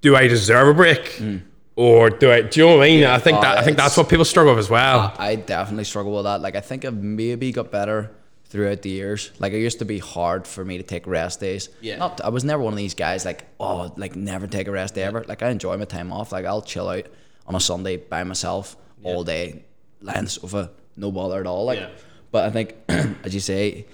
[0.01, 1.03] do I deserve a break?
[1.17, 1.43] Mm.
[1.77, 3.03] Or do I, do you know what I mean?
[3.05, 5.13] I think Uh, that, I think that's what people struggle with as well.
[5.17, 6.41] I definitely struggle with that.
[6.41, 8.11] Like I think I've maybe got better
[8.55, 9.31] throughout the years.
[9.39, 11.67] Like it used to be hard for me to take rest days.
[11.81, 11.97] Yeah.
[11.97, 14.95] Not I was never one of these guys like, oh, like never take a rest
[14.95, 15.23] day ever.
[15.27, 16.31] Like I enjoy my time off.
[16.31, 17.05] Like I'll chill out
[17.47, 19.63] on a Sunday by myself all day,
[20.01, 21.65] lie on the sofa, no bother at all.
[21.65, 21.89] Like Yeah.
[22.31, 22.75] but I think
[23.25, 23.85] as you say,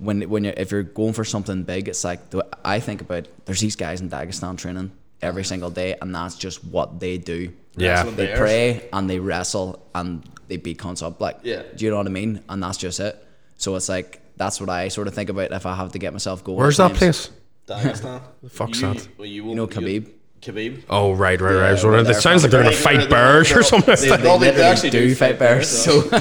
[0.00, 3.28] when when you're if you're going for something big, it's like the- I think about
[3.44, 4.90] there's these guys in Dagestan training
[5.22, 7.52] every single day and that's just what they do.
[7.76, 7.90] Yeah.
[7.90, 8.38] Wrestling They bears.
[8.38, 11.20] pray and they wrestle and they beat cunts up.
[11.20, 11.62] Like, Yeah.
[11.76, 12.40] do you know what I mean?
[12.48, 13.14] And that's just it.
[13.60, 16.14] So it's like that's what I sort of think about if I have to get
[16.14, 16.58] myself going.
[16.58, 17.30] Where's that place?
[17.66, 18.22] Dagestan.
[18.48, 19.08] fuck's you, that?
[19.18, 20.10] Well, you, You know Khabib?
[20.42, 20.84] Khabib.
[20.88, 21.68] Oh, right, right, right.
[21.68, 23.94] I was Yeah, wondering, it sounds like they're going to fight bears or something.
[23.96, 25.68] they- They, No, they actually do, do fight fight bears.
[25.68, 26.18] bears, So they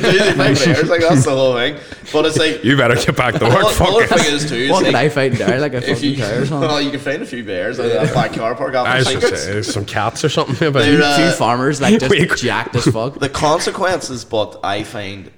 [0.00, 0.88] They fight bears.
[0.88, 1.76] Like that's the whole thing.
[2.12, 3.54] But it's like you better get back to work.
[3.54, 4.54] Another, Fuck another thing is too.
[4.56, 5.60] Is what like, can I fight there?
[5.60, 6.68] Like a if fucking you, cow or something.
[6.68, 9.20] well, you can find a few bears at that back car park I was just
[9.22, 9.44] secrets.
[9.44, 10.72] saying, some cats or something.
[10.72, 12.28] But They're, uh, Two farmers like Wait.
[12.28, 13.18] just jacked as fuck.
[13.18, 15.30] the consequences, but I find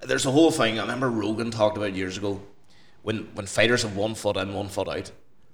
[0.00, 0.78] there's a whole thing.
[0.78, 2.40] I remember Rogan talked about years ago
[3.02, 5.10] when when fighters have one foot in, one foot out.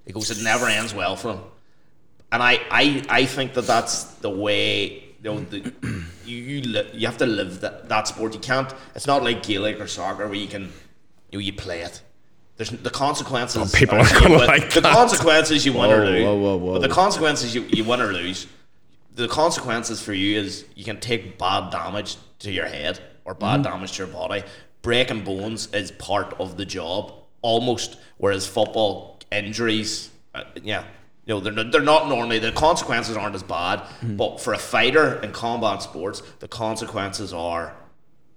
[0.06, 1.42] He goes, it never ends well for them.
[2.30, 5.04] And I, I, I think that that's the way.
[5.22, 5.72] You know, the,
[6.24, 8.34] you you, li- you have to live that, that sport.
[8.34, 8.72] You can't.
[8.96, 10.62] It's not like Gaelic or soccer where you can,
[11.30, 12.02] you know, you play it.
[12.56, 13.72] There's the consequences.
[13.74, 14.92] Oh, people are- are gonna but like the that.
[14.92, 15.64] consequences.
[15.64, 16.24] You win or lose.
[16.24, 16.72] whoa, whoa, whoa.
[16.80, 18.46] But the consequences you, you win or lose.
[19.14, 23.60] The consequences for you is you can take bad damage to your head or bad
[23.60, 23.72] Mm-hmm.
[23.74, 24.42] damage to your body.
[24.80, 27.12] Breaking bones is part of the job
[27.42, 27.98] almost.
[28.16, 30.85] Whereas football injuries, uh, yeah,
[31.27, 33.81] you know they're not, they're not normally the consequences aren't as bad.
[33.81, 34.16] Mm-hmm.
[34.16, 37.75] But for a fighter in combat sports, the consequences are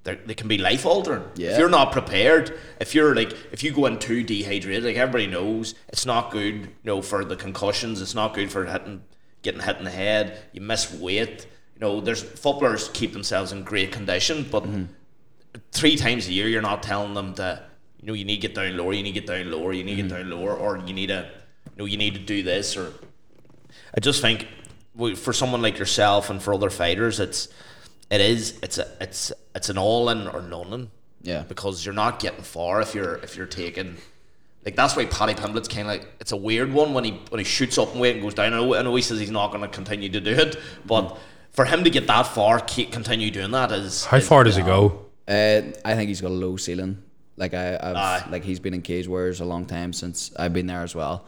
[0.05, 1.23] they can be life altering.
[1.35, 1.53] Yeah.
[1.53, 5.25] If you're not prepared, if you're like, if you go in too dehydrated, like everybody
[5.25, 6.53] knows, it's not good.
[6.53, 9.01] You know, for the concussions, it's not good for hitting,
[9.41, 10.39] getting hit in the head.
[10.53, 11.47] You miss weight.
[11.73, 14.63] You know, there's footballers keep themselves in great condition, but
[15.71, 17.63] three times a year, you're not telling them to,
[18.05, 19.83] you know, you need to get down lower, you need to get down lower, you
[19.83, 21.27] need to get down lower, or you need to,
[21.71, 22.93] you know, you need to do this, or
[23.97, 24.47] I just think
[24.93, 27.47] we- for someone like yourself and for other fighters, it's
[28.11, 30.91] it is it's a it's it's an all in or none in.
[31.23, 31.41] Yeah.
[31.47, 33.97] Because you're not getting far if you're if you're taking
[34.63, 37.39] like that's why Paddy Pimblett's kind of like it's a weird one when he when
[37.39, 38.53] he shoots up in weight and goes down.
[38.53, 41.17] I know, I know he says he's not going to continue to do it, but
[41.53, 44.55] for him to get that far, keep, continue doing that is how is- far does
[44.57, 45.05] he go?
[45.27, 47.01] Uh, I think he's got a low ceiling.
[47.37, 50.67] Like I, I've like he's been in Cage Warriors a long time since I've been
[50.67, 51.25] there as well.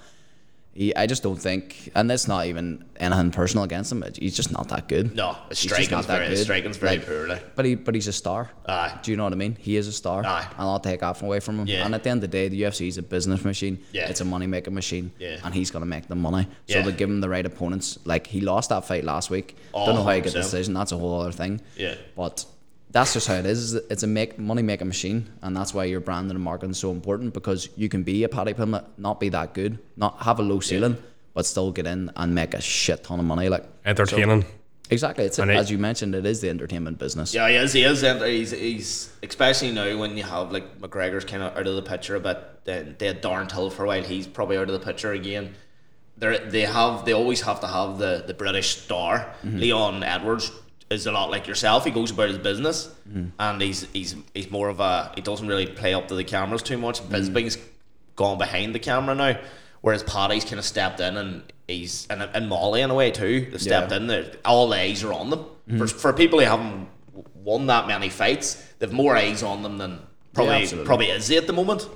[0.74, 4.04] He, I just don't think, and that's not even anything personal against him.
[4.14, 5.16] He's just not that good.
[5.16, 6.44] No, his striking's not that very good.
[6.44, 7.28] striking's very Like, poor.
[7.28, 7.56] Like.
[7.56, 8.52] But he, but he's a star.
[8.68, 9.00] Aye.
[9.02, 9.58] Do you know what I mean?
[9.60, 10.24] He is a star.
[10.24, 10.46] Aye.
[10.52, 11.66] And I'll take that away from him.
[11.66, 11.84] Yeah.
[11.84, 13.80] And at the end of the day, the UFC is a business machine.
[13.92, 14.08] Yeah.
[14.08, 15.12] It's a money making machine.
[15.18, 15.40] Yeah.
[15.44, 16.44] And he's gonna make the money.
[16.70, 16.84] So Yeah.
[16.84, 19.58] to give him the right opponents, like he lost that fight last week.
[19.74, 20.76] Oh, don't know how he got the decision.
[20.76, 21.60] That's a whole other thing.
[21.76, 21.96] Yeah.
[22.16, 22.46] But
[22.98, 23.76] that's just how it is.
[23.76, 26.90] It's a make money making machine, and that's why your brand and marketing is so
[26.92, 30.42] important because you can be a Paddy Pimblett, not be that good, not have a
[30.42, 30.98] low ceiling,
[31.36, 33.50] but still get in and make a shit ton of money.
[33.50, 34.46] Like Entertaining.
[34.90, 37.36] exactly, it's And it- as you mentioned, it is the entertainment business.
[37.36, 37.74] Yeah, he is.
[37.74, 38.04] He is.
[38.04, 41.84] And he's, he's especially now when you have like McGregor's kind of out of the
[41.84, 42.40] picture a bit.
[42.64, 44.04] Then they had Darren Till for a while.
[44.04, 45.54] He's probably out of the picture again.
[46.18, 49.20] They they have they always have to have the the British star.
[49.46, 49.60] Mm-hmm.
[49.60, 50.52] Leon Edwards
[50.90, 51.86] is a lot like yourself.
[51.86, 53.28] He goes about his business, mm-hmm.
[53.40, 56.64] and he's he's he's more of a he doesn't really play up to the cameras
[56.64, 57.02] too much.
[57.02, 57.70] Bisping's mm-hmm.
[58.16, 59.40] gone behind the camera now,
[59.82, 63.48] whereas Paddy's kind of stepped in and he's and, and Molly in a way too.
[63.52, 63.98] They've stepped Yeah.
[63.98, 64.32] in there.
[64.46, 65.40] All the eyes are on them.
[65.40, 65.80] Mm-hmm.
[65.80, 66.88] For, for people who haven't
[67.36, 70.00] won that many fights, they've more eyes on them than
[70.34, 70.86] probably absolutely.
[70.86, 71.88] probably Izzy at the moment.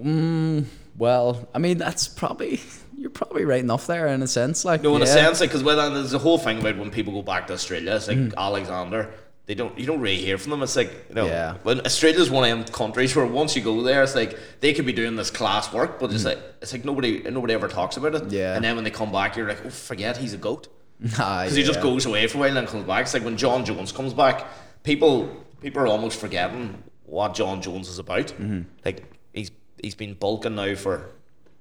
[0.00, 0.64] Mm,
[0.96, 2.60] well, I mean, that's probably
[3.04, 4.64] you're probably right enough there in a sense.
[4.64, 5.12] Like, No, in a yeah.
[5.12, 7.94] sense, because well, there's a whole thing about when people go back to Australia.
[7.96, 9.10] It's like Alexander,
[9.44, 10.62] they don't you don't really hear from them.
[10.62, 11.56] It's like you know, Yeah.
[11.64, 14.86] when Australia's one of them countries where once you go there, it's like they could
[14.86, 18.14] be doing this class work, but it's like it's like nobody nobody ever talks about
[18.14, 18.22] it.
[18.22, 18.32] Mm.
[18.32, 18.54] Yeah.
[18.56, 20.68] And then when they come back, you're like, oh, forget he's a goat
[21.18, 23.02] Ah, because he just goes away for a while and comes back.
[23.02, 24.46] It's like when John Jones comes back,
[24.82, 25.28] people
[25.60, 28.28] people are almost forgetting what John Jones is about.
[28.28, 28.62] Mm-hmm.
[28.82, 29.50] Like he's
[29.82, 31.10] he's been bulking now for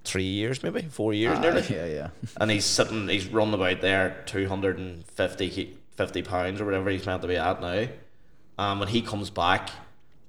[0.03, 2.09] three years, maybe four years Ah, nearly yeah, yeah.
[2.41, 7.27] and he's sitting, he's running about there 250 50 pounds or whatever he's meant to
[7.27, 7.87] be at now.
[8.57, 9.69] Um, when he comes back,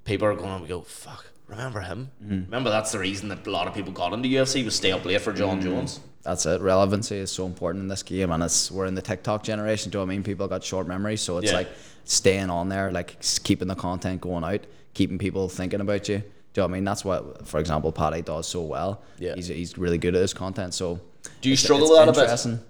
[0.05, 2.11] people are going to go, fuck, remember him?
[2.23, 2.45] Mm-hmm.
[2.45, 5.05] Remember that's the reason that a lot of people got into UFC was stay up
[5.05, 5.69] late for Jon Mm-hmm.
[5.71, 6.01] Jones.
[6.23, 6.61] That's it.
[6.61, 9.91] Relevancy is so important in this game, and it's we're in the TikTok generation.
[9.91, 10.23] Do you know what I mean?
[10.23, 11.59] People got short memories, so it's Yeah.
[11.59, 11.69] like
[12.05, 14.61] staying on there, like keeping the content going out,
[14.95, 16.23] keeping people thinking about you.
[16.55, 16.85] Do you know what I mean?
[16.85, 19.03] That's what, for example, Paddy does so well.
[19.19, 19.35] Yeah.
[19.35, 20.73] he's he's really good at his content.
[20.73, 21.01] So
[21.43, 22.61] Do you it's- struggle it's with that a bit?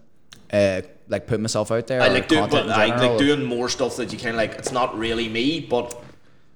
[0.52, 2.00] Uh, like putting myself out there.
[2.00, 4.52] I like doing, but I like doing more stuff that you kind of like.
[4.54, 6.00] It's not really me, but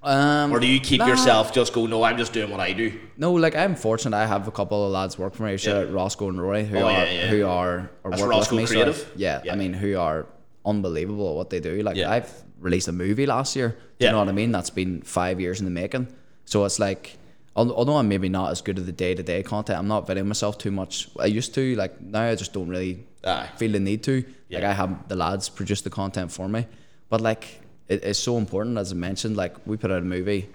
[0.03, 1.07] Um, or do you keep nah.
[1.07, 1.85] yourself just go?
[1.87, 2.93] No, I'm just doing what I do.
[3.19, 4.17] No, like I'm fortunate.
[4.17, 5.57] I have a couple of lads work for me.
[5.59, 5.81] Shout Yeah.
[5.83, 7.27] out Roscoe and Roy, who Oh, are yeah, yeah.
[7.27, 8.77] who are or That's work Roscoe with me.
[8.77, 9.13] Creative?
[9.17, 9.53] yeah, Yeah.
[9.53, 10.27] I mean, who are
[10.65, 11.83] unbelievable at what they do.
[11.83, 11.99] Like.
[11.99, 13.77] I've released a movie last year.
[13.99, 14.51] Do you know what I mean?
[14.53, 16.09] That's been five years in the making.
[16.49, 17.19] So it's like,
[17.55, 20.27] although I'm maybe not as good at the day to day content, I'm not videoing
[20.27, 21.09] myself too much.
[21.21, 21.77] I used to.
[21.77, 23.51] Like now, I just don't really Aye.
[23.59, 24.25] feel the need to.
[24.51, 26.67] Like I have the lads produce the content for me,
[27.11, 28.79] but like it, it's so important.
[28.79, 30.49] As I mentioned, like we put out a movie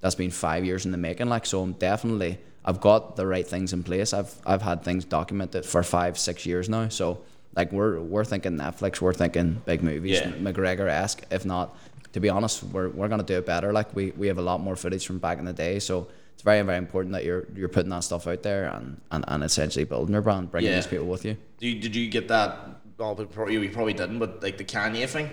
[0.00, 1.28] that's been five years in the making.
[1.30, 4.12] Like so, I'm definitely I've got the right things in place.
[4.12, 6.90] I've I've had things documented for five six years now.
[6.90, 7.22] So
[7.56, 10.32] like we're we're thinking Netflix, we're thinking big movies, Yeah.
[10.32, 11.24] McGregor esque.
[11.30, 11.74] If not,
[12.18, 13.72] to be honest, we're we're gonna do it better.
[13.72, 15.78] Like we we have a lot more footage from back in the day.
[15.78, 16.08] So.
[16.34, 19.42] It's very, very important that you're you're putting that stuff out there and, and, and
[19.42, 20.76] essentially building your brand, bringing Yeah.
[20.76, 21.36] these people with you.
[21.58, 22.56] Do you, did you get that?
[22.96, 25.28] Well, but probably, you probably didn't, but like the Kanye thing.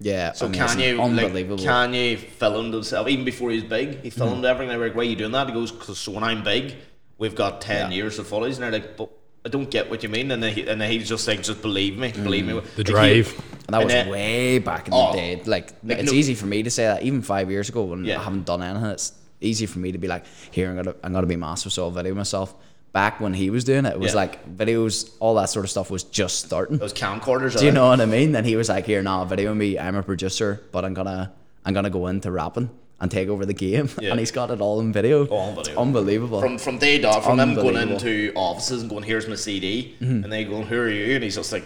[0.00, 0.66] Yeah, So amazing.
[0.80, 1.62] Kanye, like unbelievable.
[1.62, 3.88] Kanye filmed himself even before he was big.
[4.02, 4.18] He Mm-hmm.
[4.18, 4.70] filmed everything.
[4.70, 6.74] They were like, "Why are you doing that?" He goes, "Cause so when I'm big,
[7.18, 7.96] we've got ten Yeah.
[7.98, 9.10] years of footage." And they're like, "But
[9.48, 11.60] I don't get what you mean." And then he, and then he's just like, "Just
[11.62, 12.22] believe me, mm.
[12.28, 13.28] believe me." The Like, he- drive.
[13.66, 15.42] and that was then- way back in Oh, the day.
[15.54, 17.02] Like, like, it's no- easy for me to say that.
[17.02, 18.20] Even five years ago, when Yeah.
[18.20, 21.12] I haven't done anything, it's easy for me to be like, "Here, I'm gonna, I'm
[21.12, 22.54] gonna be massive, so I'll video myself."
[22.92, 24.22] Back when he was doing it, it was Yeah.
[24.22, 26.78] like videos, all that sort of stuff was just starting.
[26.78, 27.58] those camcorders.
[27.58, 28.32] Do you know what I mean?
[28.32, 29.78] Then he was like, "Here, now video me.
[29.78, 31.30] I'm a producer, but I'm gonna,
[31.66, 34.10] I'm gonna go into rapping and take over the game." Yeah.
[34.10, 35.26] And he's got it all in video.
[35.28, 35.82] Oh, It's unbelievable.
[35.82, 36.40] unbelievable.
[36.40, 37.92] From from day dot, from him going Mm-hmm.
[37.92, 41.36] into offices and going, "Here's my CD," and they going, "Who are you?" And he's
[41.36, 41.64] just like,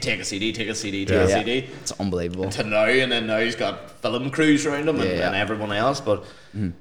[0.00, 1.38] "Take a CD, take a CD, take a Yeah.
[1.38, 2.48] CD." It's unbelievable.
[2.50, 5.18] to now, and then now he's got film crews around him and, Yeah, Mm-hmm.
[5.20, 5.26] yeah.
[5.28, 6.00] and everyone else.
[6.00, 6.24] But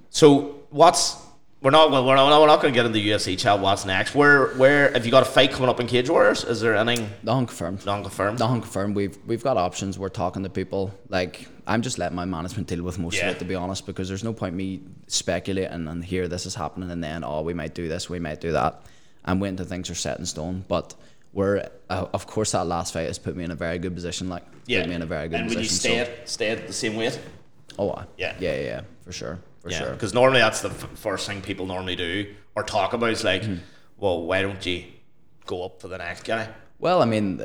[0.10, 1.18] so what's
[1.62, 3.60] we're not well, we're not, we're not going to get into UFC chat.
[3.60, 4.14] What's next?
[4.16, 6.44] Where where have you got a fight coming up in Cage Warriors?
[6.44, 7.86] Is there anything Not confirmed.
[7.86, 8.40] non confirmed?
[8.40, 8.96] Not confirmed.
[8.98, 9.98] We've we've got options.
[9.98, 10.92] We're talking to people.
[11.10, 13.30] Like I'm just letting my management deal with most Yeah.
[13.30, 16.56] of it, to be honest, because there's no point me speculating and here this is
[16.56, 18.82] happening and then oh we might do this, we might do that.
[19.26, 20.66] I'm waiting till things are set in stone.
[20.68, 20.96] But
[21.32, 24.30] we're uh, of course that last fight has put me in a very good position.
[24.30, 25.80] Like Yeah, put me in a very good and would you position.
[25.80, 27.20] stay so, at stay at the same weight?
[27.80, 28.36] oh uh, Yeah.
[28.40, 29.92] yeah, yeah, yeah, for sure, for Yeah, sure.
[29.92, 33.42] because normally that's the f- first thing people normally do or talk about is like,
[33.44, 33.56] Mm-hmm.
[33.98, 34.84] well, why don't you
[35.46, 36.50] go up for the next guy?
[36.84, 37.42] Well, I mean,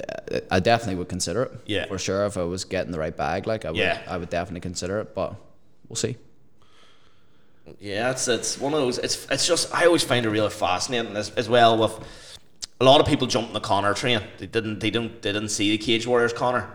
[0.50, 1.52] I definitely would consider it.
[1.64, 1.86] Yeah.
[1.86, 2.26] for sure.
[2.26, 4.02] If I was getting the right bag, like I would, Yeah.
[4.08, 5.14] I would definitely consider it.
[5.14, 5.36] But
[5.88, 6.16] we'll see.
[7.78, 8.98] Yeah, it's it's one of those.
[8.98, 12.00] It's it's just I always find it really fascinating as, as well with
[12.80, 14.22] a lot of people jumping the Conor train.
[14.38, 16.68] They didn't they didn't they didn't see the Cage Warriors Conor.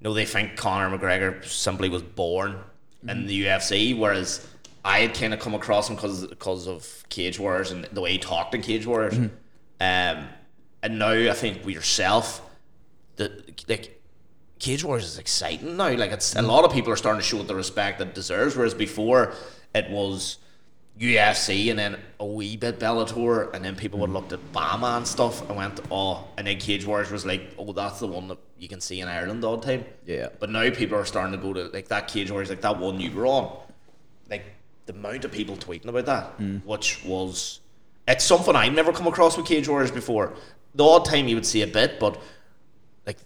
[0.00, 2.60] No, they think Conor McGregor simply was born
[3.08, 4.46] in the UFC, whereas
[4.84, 8.12] I had kind of come across him because because of Cage Warriors and the way
[8.12, 9.18] he talked in Cage Warriors.
[9.80, 10.28] Um,
[10.86, 12.40] and now I think with yourself,
[13.16, 14.00] the like
[14.60, 15.92] Cage Wars is exciting now.
[15.92, 18.14] Like it's a lot of people are starting to show it the respect that it
[18.14, 18.56] deserves.
[18.56, 19.34] Whereas before
[19.74, 20.38] it was
[21.00, 24.16] UFC and then a wee bit Bellator, and then people would mm-hmm.
[24.16, 27.72] looked at BAMMA and stuff and went, oh, and then Cage Wars was like, oh,
[27.72, 29.84] that's the one that you can see in Ireland all the time.
[30.06, 30.28] Yeah.
[30.38, 33.00] But now people are starting to go to like that Cage Wars, like that one
[33.00, 33.58] you were on,
[34.30, 34.44] like
[34.86, 36.64] the amount of people tweeting about that, mm.
[36.64, 37.58] which was
[38.06, 40.34] it's something I've never come across with Cage Warriors before.
[40.76, 42.20] The odd time you would see a bit, but
[43.06, 43.18] like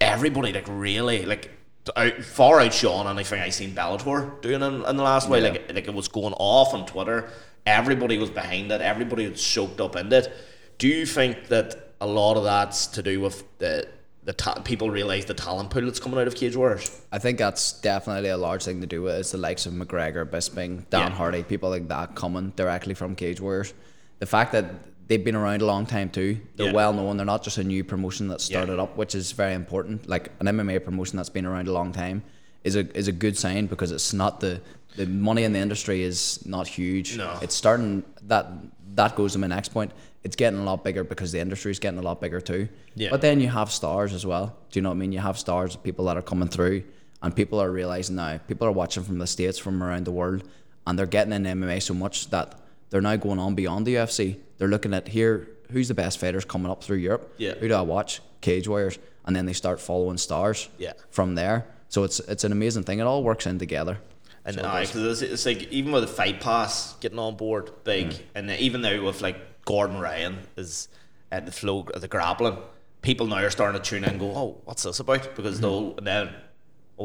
[0.00, 1.50] everybody like really like
[1.96, 5.28] out, far outshone anything I seen Bellator doing in, in the last.
[5.28, 5.36] Yeah.
[5.36, 7.28] Like like it was going off on Twitter.
[7.66, 8.80] Everybody was behind it.
[8.80, 10.32] Everybody was soaked up in it.
[10.78, 13.86] Do you think that a lot of that's to do with the
[14.24, 17.00] the ta- people realize the talent pool that's coming out of Cage Warriors?
[17.10, 19.18] I think that's definitely a large thing to do with it.
[19.18, 21.10] It's the likes of McGregor, Bisping, Dan Yeah.
[21.10, 23.74] Hardy, people like that coming directly from Cage Warriors.
[24.20, 24.66] The fact that
[25.08, 26.72] they've been around a long time too, they're Yeah.
[26.72, 27.16] well known.
[27.16, 28.58] They're not just a new promotion that Yeah.
[28.58, 30.08] started up, which is very important.
[30.08, 32.22] Like an MMA promotion that's been around a long time
[32.64, 34.60] is a is a good sign because it's not the
[34.96, 37.16] the money in the industry is not huge.
[37.16, 37.38] No.
[37.42, 38.46] It's starting that
[38.94, 39.90] that goes to my next point.
[40.22, 42.68] It's getting a lot bigger because the industry is getting a lot bigger too.
[42.94, 43.08] Yeah.
[43.10, 44.54] But then you have stars as well.
[44.70, 45.12] Do you know what I mean?
[45.12, 46.82] You have stars, people that are coming through,
[47.22, 48.38] and people are realizing now.
[48.46, 50.44] People are watching from the states, from around the world,
[50.86, 52.58] and they're getting in MMA so much that
[52.92, 54.36] they're now going on beyond the UFC.
[54.58, 57.34] They're looking at here, who's the best fighters coming up through Europe?
[57.38, 57.54] Yeah.
[57.54, 58.20] Who do I watch?
[58.42, 60.68] Cage Warriors, and then they start following stars.
[60.78, 60.92] Yeah.
[61.10, 62.98] From there, so it's it's an amazing thing.
[62.98, 63.98] It all works in together.
[64.44, 64.90] And So it aye, does.
[64.92, 68.20] 'cause it's, it's like even with the fight pass getting on board big, Mm.
[68.34, 70.88] and even now with like Gordon Ryan is
[71.30, 72.58] at the flow of the grappling,
[73.00, 75.34] people now are starting to tune in and go, oh, what's this about?
[75.34, 75.62] Because Mm-hmm.
[75.62, 76.30] they'll and then.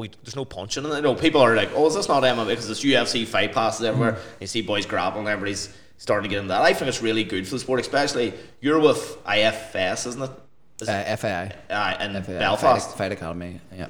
[0.03, 1.01] Oh, there's no punching in it.
[1.01, 4.13] No, people are like, "Oh, is this not MMA?" Because it's UFC fight passes everywhere.
[4.13, 4.19] Mm.
[4.41, 6.61] You see boys grappling, everybody's starting to get into that.
[6.61, 10.31] I think it's really good for the sport, especially you're with IFS, isn't it?
[10.81, 11.51] Is Uh, FAI.
[11.71, 12.89] Aye, in FAI Belfast.
[12.89, 13.59] Fight, Fight Academy.
[13.75, 13.85] Yeah.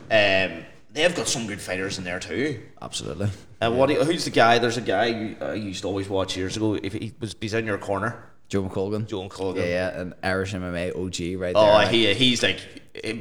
[0.56, 2.62] Um, they've got some good fighters in there too.
[2.82, 3.30] Absolutely.
[3.60, 3.88] And what?
[3.88, 4.58] do you- Who's the guy?
[4.60, 6.76] There's a guy you, I used to always watch years ago.
[6.82, 9.08] If he was, he's in your corner, Joe McColgan.
[9.08, 9.58] Joe McColgan.
[9.58, 11.74] Yeah, yeah, an Irish MMA OG right Oh, there.
[11.74, 12.60] like, he he's like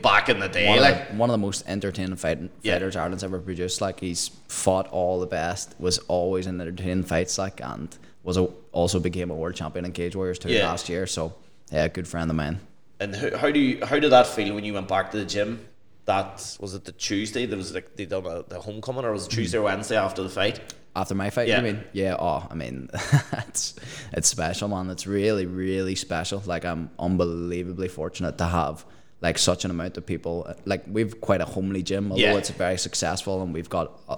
[0.02, 2.74] back in the day, one, like of the, one of the most entertaining fight, Yeah.
[2.74, 3.80] fighters Ireland's ever produced.
[3.80, 8.44] Like he's fought all the best, was always in entertaining fights, like and was a,
[8.72, 10.68] also became a world champion in Cage Warriors too Yeah.
[10.68, 11.06] last year.
[11.06, 11.34] So
[11.72, 12.60] yeah, good friend of mine.
[13.00, 15.24] And how, how do you how did that feel when you went back to the
[15.26, 15.66] gym?
[16.06, 17.46] That was it the Tuesday.
[17.46, 19.38] There was like they done a, the homecoming, or was it hmm.
[19.40, 20.60] Tuesday or Wednesday after the fight?
[20.96, 21.58] After my fight, Yeah.
[21.58, 21.84] you mean?
[21.92, 22.16] Yeah.
[22.18, 22.88] Oh, I mean,
[23.48, 23.74] it's
[24.12, 24.90] it's special, man.
[24.90, 26.42] It's really, really special.
[26.46, 28.84] Like I'm unbelievably fortunate to have
[29.20, 30.52] like such an amount of people.
[30.64, 32.36] Like we've quite a homely gym, although Yeah.
[32.38, 34.16] it's very successful, and we've got uh,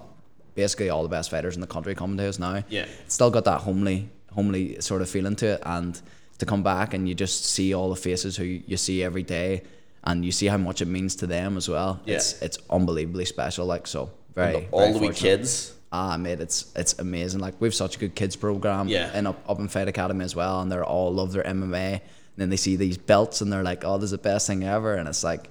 [0.54, 2.62] basically all the best fighters in the country coming to us now.
[2.68, 2.86] Yeah.
[3.04, 6.00] it's still got that homely, homely sort of feeling to it, and
[6.38, 9.62] to come back and you just see all the faces who you see every day.
[10.04, 12.00] And you see how much it means to them as well.
[12.06, 12.14] Yeah.
[12.16, 13.66] It's it's unbelievably special.
[13.66, 15.74] Like so, very All very the wee kids.
[15.90, 17.40] Ah, mate, it's it's amazing.
[17.40, 19.16] Like we've such a good kids program, Yeah.
[19.16, 21.92] in up, up in Fight Academy as well, and they're all love their MMA.
[21.94, 22.00] And
[22.36, 24.94] then they see these belts, and they're like, "Oh, this is the best thing ever!"
[24.94, 25.48] And it's like,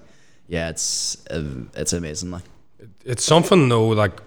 [0.48, 1.44] yeah, it's uh,
[1.76, 2.32] it's amazing.
[2.32, 2.44] Like,
[3.04, 4.22] it's something though like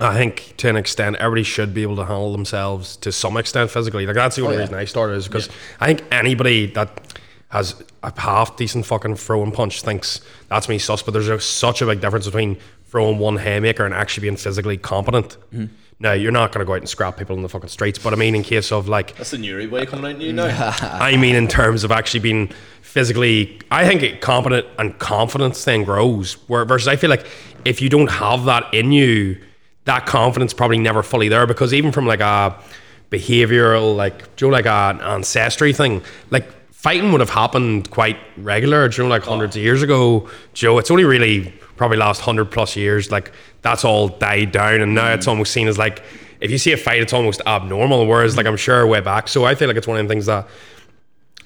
[0.00, 3.70] I think to an extent everybody should be able to handle themselves to some extent
[3.70, 4.06] physically.
[4.06, 4.62] Like that's the only yeah.
[4.62, 5.48] reason I started is because
[5.80, 7.16] I think anybody that
[7.48, 11.02] has a half decent fucking throwing punch thinks that's me sus.
[11.02, 12.58] But there's a, such a big difference between
[12.88, 15.36] throwing one haymaker and actually being physically competent.
[16.00, 18.12] Now you're not going to go out and scrap people in the fucking streets, but
[18.12, 20.74] I mean in case of like That's the Newry way coming out you now.
[20.80, 22.50] I mean, in terms of actually being
[22.82, 26.34] physically, I think it competent and confidence then grows.
[26.48, 27.26] Where versus, I feel like
[27.64, 29.40] if you don't have that in you,
[29.84, 32.56] that confidence probably never fully there because even from like a
[33.10, 39.02] behavioral, like Joe, like an ancestry thing, like fighting would have happened quite regular, you
[39.02, 40.28] know, like hundreds of years ago.
[40.54, 44.94] Joe, it's only really probably last hundred plus years, like that's all died down, and
[44.94, 45.14] now mm.
[45.14, 46.02] it's almost seen as like
[46.40, 48.06] if you see a fight, it's almost abnormal.
[48.06, 50.26] Whereas, like I'm sure way back, so I feel like it's one of the things
[50.26, 50.46] that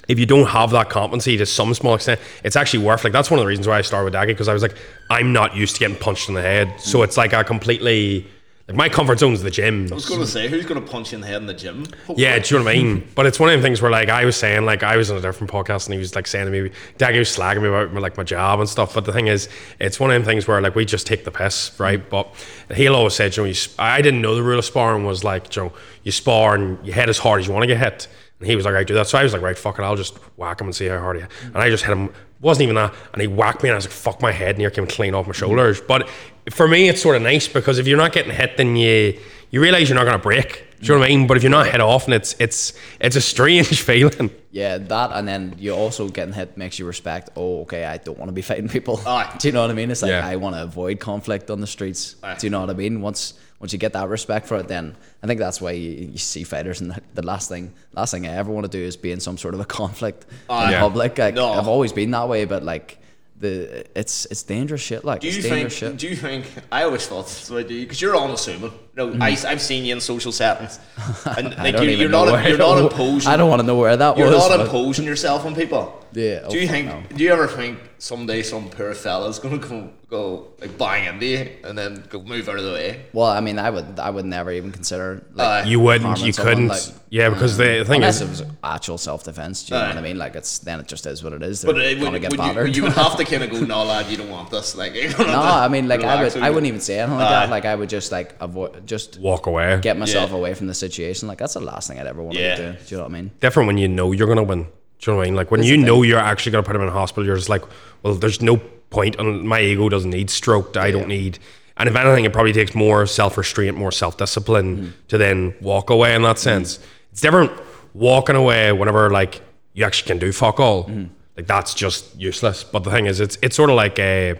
[0.07, 3.31] if you don't have that competency to some small extent, it's actually worth like that's
[3.31, 4.75] one of the reasons why I started with Daggy because I was like,
[5.09, 6.73] I'm not used to getting punched in the head.
[6.79, 7.03] So mm.
[7.05, 8.27] it's like a completely
[8.73, 9.87] like my comfort zone is the gym.
[9.91, 11.53] I was going to say, who's going to punch you in the head in the
[11.53, 11.85] gym?
[12.15, 13.07] Yeah, do you know what I mean?
[13.15, 15.17] But it's one of the things where like I was saying, like I was on
[15.17, 17.93] a different podcast and he was like saying to me, Daggy was slagging me about
[17.93, 18.93] like my job and stuff.
[18.93, 19.49] But the thing is,
[19.79, 21.99] it's one of them things where like we just take the piss, right?
[21.99, 22.09] Mm.
[22.09, 25.05] But he'll always say, you know, you, sp- I didn't know the rule of sparring
[25.05, 27.67] was like, you know, you spar and you hit as hard as you want to
[27.67, 28.07] get hit.
[28.39, 29.07] And he was like, I do that.
[29.07, 31.17] So I was like, right, fuck it, I'll just whack him and see how hard
[31.17, 31.31] he hit.
[31.31, 31.47] Mm.
[31.47, 32.13] And I just hit him.
[32.41, 32.93] Wasn't even that.
[33.13, 35.15] And he whacked me and I was like, fuck my head And near came clean
[35.15, 35.35] off my mm.
[35.35, 35.81] shoulders.
[35.81, 36.09] But
[36.51, 39.19] for me, it's sort of nice because if you're not getting hit, then you
[39.51, 40.65] you realize you're not going to break.
[40.81, 41.27] Do you know what I mean?
[41.27, 44.29] But if you're not hit often, it's it's it's a strange feeling.
[44.51, 47.29] yeah, that, and then you also getting hit makes you respect.
[47.37, 48.99] Oh, okay, I don't want to be fighting people.
[49.05, 49.33] Aye.
[49.39, 49.89] Do you know what I mean?
[49.91, 50.27] It's like Yeah.
[50.27, 52.15] I want to avoid conflict on the streets.
[52.23, 52.35] Aye.
[52.39, 52.99] Do you know what I mean?
[53.01, 56.17] Once once you get that respect for it, then I think that's why you, you
[56.17, 56.81] see fighters.
[56.81, 59.21] And the, the last thing, last thing I ever want to do is be in
[59.21, 60.65] some sort of a conflict Aye.
[60.65, 60.79] in Yeah.
[60.81, 61.17] public.
[61.17, 61.53] Like, No.
[61.53, 62.97] I've always been that way, but like
[63.43, 65.05] the it's it's dangerous shit.
[65.05, 65.69] Like Do you think?
[65.71, 65.97] shit.
[65.97, 66.45] Do you think?
[66.71, 67.57] I always thought so.
[67.57, 68.71] I do because you're unassuming.
[68.95, 70.79] You know, I, I've seen you in social settings,
[71.37, 71.59] and Mm.
[71.59, 73.31] I like don't you, even you're know not you're not imposing.
[73.31, 74.19] I don't want to know where that was.
[74.19, 76.02] You're not imposing yourself on people.
[76.13, 76.87] Yeah, Do you think?
[76.87, 77.03] no.
[77.15, 81.49] Do you ever think someday some poor fella's gonna go go like bang into you
[81.63, 83.05] and then go move out of the way?
[83.13, 85.23] Well, I mean, I would, I would never even consider.
[85.33, 85.69] Like, Aye.
[85.69, 86.67] You wouldn't, you someone, couldn't.
[86.69, 89.63] like, yeah, because the thing unless is, it was actual self defense.
[89.63, 90.17] Do you know what I mean?
[90.19, 91.63] Like it's then it just is what it is.
[91.63, 92.75] Uh, They're But it gonna would, get would you, battered.
[92.75, 94.75] you would have to kind of go, no, lad, you don't want this.
[94.75, 96.49] Like, you're no, I mean, like I would, a I bit.
[96.53, 97.31] wouldn't even say anything like Aye.
[97.45, 97.49] that.
[97.49, 99.79] Like I would just like avoid, just walk away.
[99.81, 100.37] get myself Yeah.
[100.37, 101.27] away from the situation.
[101.27, 102.55] Like that's the last thing I'd ever want Yeah.
[102.55, 102.77] to do.
[102.77, 103.31] Do you know what I mean?
[103.39, 104.67] different when you know you're gonna win.
[105.03, 105.35] Do you know what I mean?
[105.35, 107.63] Like when you know you're actually gonna put him in hospital, you're just like,
[108.03, 108.57] well, there's no
[108.89, 109.17] point.
[109.19, 110.77] And my ego doesn't need stroked.
[110.77, 110.91] I Yeah.
[110.93, 111.39] don't need.
[111.75, 115.89] and if anything, it probably takes more self restraint, more self discipline to then walk
[115.89, 116.13] away.
[116.15, 116.79] In that sense,
[117.11, 117.51] it's different
[117.93, 119.41] walking away whenever like
[119.73, 120.89] you actually can do fuck all.
[121.35, 122.63] Like that's just useless.
[122.63, 124.39] But the thing is, it's it's sort of like a.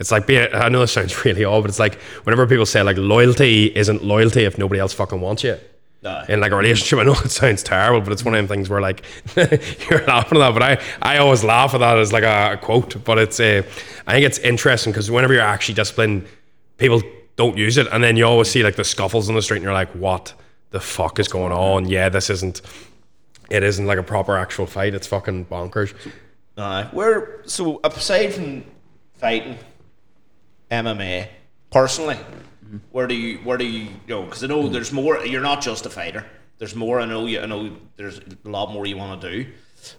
[0.00, 0.48] It's like being.
[0.52, 1.94] I know this sounds really odd, but it's like
[2.24, 5.56] whenever people say like loyalty isn't loyalty if nobody else fucking wants you
[6.28, 6.98] In like a relationship.
[6.98, 9.04] I know it sounds terrible, but it's one of them things where like
[9.36, 10.52] you're laughing at that.
[10.52, 13.04] But I, I always laugh at that as like a, a quote.
[13.04, 13.58] But it's a,
[14.06, 16.26] I think it's interesting because whenever you're actually disciplined,
[16.76, 17.02] people
[17.36, 19.64] don't use it, and then you always see like the scuffles in the street, and
[19.64, 20.34] you're like, what
[20.70, 21.88] the fuck is going on?
[21.88, 22.62] Yeah, this isn't.
[23.50, 24.94] It isn't like a proper actual fight.
[24.94, 25.94] It's fucking bonkers.
[26.56, 26.88] Aye.
[26.90, 28.64] Where so aside from
[29.14, 29.58] fighting,
[30.70, 31.28] MMA,
[31.70, 32.18] personally,
[32.90, 34.22] where do you where do you go?
[34.22, 34.72] Because I know hmm.
[34.72, 35.24] there's more.
[35.24, 36.24] You're not just a fighter.
[36.58, 37.00] There's more.
[37.00, 37.26] I know.
[37.26, 37.76] You, I know.
[37.96, 39.50] There's a lot more you want to do.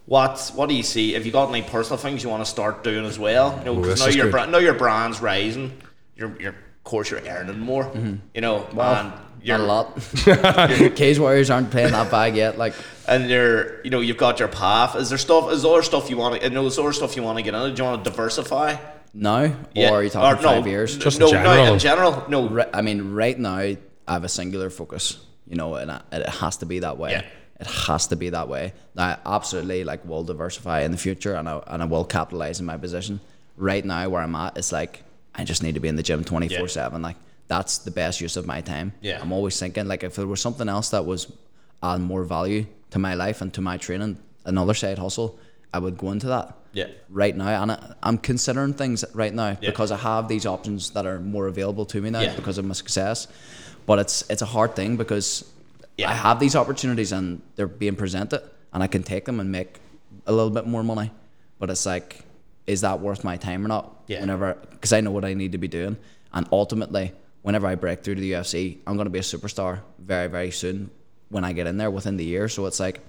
[0.05, 1.13] What What do you see?
[1.13, 3.57] Have you got any personal things you want to start doing as well?
[3.59, 4.31] You know, oh, because now your good.
[4.31, 5.81] bra- now your brand's rising.
[6.15, 7.85] You're, you're of course you're earning more.
[7.85, 8.15] Mm-hmm.
[8.33, 9.99] You know, and you're a lot.
[10.95, 12.57] Cage Warriors aren't playing that bag yet.
[12.57, 12.73] Like,
[13.07, 14.95] and you're you know you've got your path.
[14.95, 15.51] Is there stuff?
[15.51, 16.47] Is there stuff you want to?
[16.47, 17.75] You know, is there other stuff you want to get into?
[17.75, 18.77] Do you want to diversify?
[19.13, 19.43] Now,
[19.75, 20.97] or are you talking Or five no, years?
[20.97, 21.73] Just no, in no, general.
[21.73, 22.49] in general, no.
[22.49, 26.27] Ri- I mean, right now I have a singular focus, you know, and I- it
[26.29, 27.11] has to be that way.
[27.11, 27.25] Yeah.
[27.59, 28.73] It has to be that way.
[28.97, 32.65] I absolutely like will diversify in the future, and I and I will capitalize in
[32.65, 33.19] my position.
[33.55, 35.03] Right now, where I'm at, it's like
[35.35, 37.01] I just need to be in the gym twenty four seven.
[37.01, 37.15] Like
[37.47, 38.93] that's the best use of my time.
[39.01, 39.21] Yeah.
[39.21, 41.31] I'm always thinking like if there was something else that was
[41.83, 45.37] add more value to my life and to my training, another side hustle,
[45.73, 46.87] I would go into that Yeah.
[47.09, 51.05] right now and I, I'm considering things right now because I have these options that
[51.05, 52.35] are more available to me now Yeah.
[52.35, 53.27] because of my success
[53.85, 55.45] but it's it's a hard thing because
[55.97, 56.09] Yeah.
[56.09, 58.41] I have these opportunities and they're being presented
[58.73, 59.79] and I can take them and make
[60.25, 61.11] a little bit more money
[61.59, 62.21] but it's like
[62.65, 64.21] is that worth my time or not Yeah.
[64.21, 65.95] whenever because I know what I need to be doing
[66.33, 67.11] and ultimately
[67.43, 70.49] whenever I break through to the UFC I'm going to be a superstar very very
[70.51, 70.89] soon
[71.29, 72.99] when I get in there within the year so it's like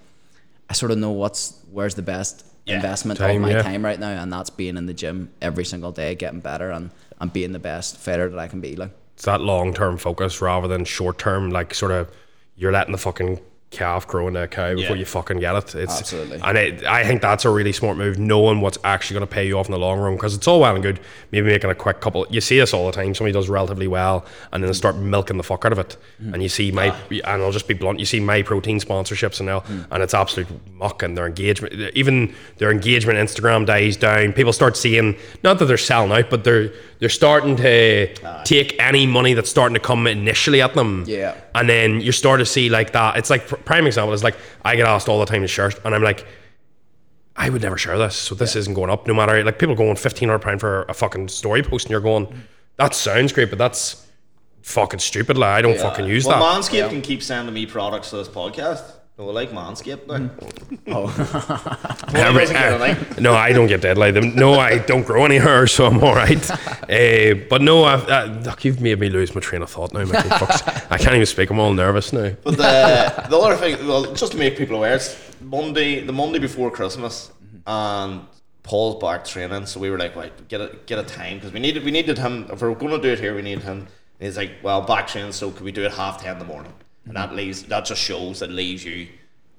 [0.68, 2.76] I sort of know what's where's the best Yeah.
[2.76, 3.62] investment Time, of my yeah.
[3.62, 6.90] time right now, and that's being in the gym every single day, getting better, and
[7.20, 8.74] and being the best fighter that I can be.
[8.76, 12.10] Like, It's that long term focus rather than short term, like sort of
[12.56, 13.40] you're letting the fucking
[13.74, 15.00] calf grow into a cow before Yeah.
[15.00, 15.74] you fucking get it.
[15.74, 16.40] It's Absolutely.
[16.42, 19.46] and it, I think that's a really smart move, knowing what's actually going to pay
[19.46, 20.14] you off in the long run.
[20.14, 21.00] Because it's all well and good,
[21.32, 22.26] maybe making a quick couple.
[22.30, 23.14] You see this all the time.
[23.14, 25.96] Somebody does relatively well, and then they start milking the fuck out of it.
[26.22, 26.34] Mm-hmm.
[26.34, 27.98] And you see my, and I'll just be blunt.
[27.98, 29.86] You see my protein sponsorships and now, Mm.
[29.90, 31.02] and it's absolute muck.
[31.02, 34.32] And their engagement, even their engagement Instagram dies down.
[34.32, 36.70] People start seeing not that they're selling out, but they're
[37.04, 41.04] they're starting to take any money that's starting to come initially at them.
[41.06, 41.36] Yeah.
[41.54, 43.18] And then you start to see like that.
[43.18, 45.94] It's like prime example is like I get asked all the time to share, and
[45.94, 46.26] I'm like,
[47.36, 49.06] I would never share this, so this isn't going up.
[49.06, 52.00] No matter like people going fifteen hundred pound for a fucking story post, and you're
[52.00, 52.26] going,
[52.76, 54.06] that sounds great, but that's
[54.62, 55.36] fucking stupid.
[55.36, 56.62] Like I don't fucking use Well, that.
[56.62, 58.82] Manscaped can keep sending me products to this podcast.
[59.16, 60.28] No, like Manscaped now.
[60.88, 61.06] oh,
[62.08, 63.22] Tony doesn't get anything.
[63.22, 64.14] no, I don't get deadline.
[64.14, 64.34] Them.
[64.34, 66.50] No, I don't grow any hair, so I'm all right.
[66.50, 70.00] uh, but no, I've, uh, look, you've made me lose my train of thought now.
[70.00, 70.28] Mickey.
[70.28, 70.86] Fucks.
[70.90, 71.50] I can't even speak.
[71.50, 72.32] I'm all nervous now.
[72.42, 76.40] But the the other thing, well, just to make people aware, it's Monday, the Monday
[76.40, 77.30] before Christmas,
[77.68, 78.22] and
[78.64, 79.66] Paul's back training.
[79.66, 82.18] So we were like, right, get a get a time because we needed we needed
[82.18, 82.48] him.
[82.50, 83.86] If we're going to do it here, we need him.
[84.18, 86.44] And he's like, well, back training, so can we do it half ten in the
[86.44, 86.72] morning?
[87.06, 89.08] And that leaves that just shows that leaves you.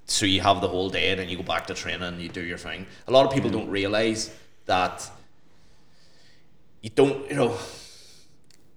[0.06, 2.30] So you have the whole day, and then you go back to training and you
[2.30, 2.86] do your thing.
[3.08, 3.54] A lot of people mm.
[3.54, 4.32] don't realize
[4.66, 5.10] that
[6.82, 7.58] you don't, you know,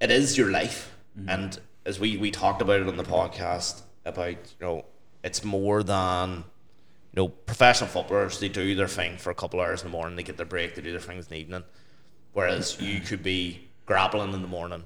[0.00, 0.94] it is your life.
[1.18, 1.28] Mm-hmm.
[1.28, 4.84] And as we, we talked about it on the podcast about, you know,
[5.22, 6.44] it's more than,
[7.12, 10.16] you know, professional footballers, they do their thing for a couple hours in the morning,
[10.16, 11.64] they get their break, they do their things in the evening.
[12.32, 13.06] Whereas you mm-hmm.
[13.06, 14.84] could be grappling in the morning,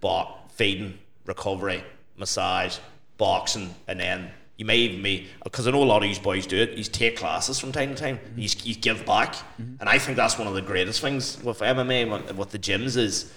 [0.00, 1.84] but feeding, recovery,
[2.16, 2.78] massage,
[3.18, 6.46] boxing, and then you may even be, because I know a lot of these boys
[6.46, 9.34] do it, you take classes from time to time, you, you give back.
[9.34, 9.74] Mm-hmm.
[9.80, 12.96] And I think that's one of the greatest things with MMA, with- with the gyms,
[12.96, 13.32] is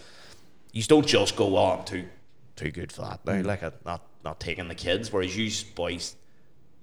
[0.72, 2.06] you don't just go oh, on too
[2.56, 3.48] too good for that now, mm-hmm.
[3.48, 5.12] like a, not not taking the kids.
[5.12, 6.16] Whereas you boys,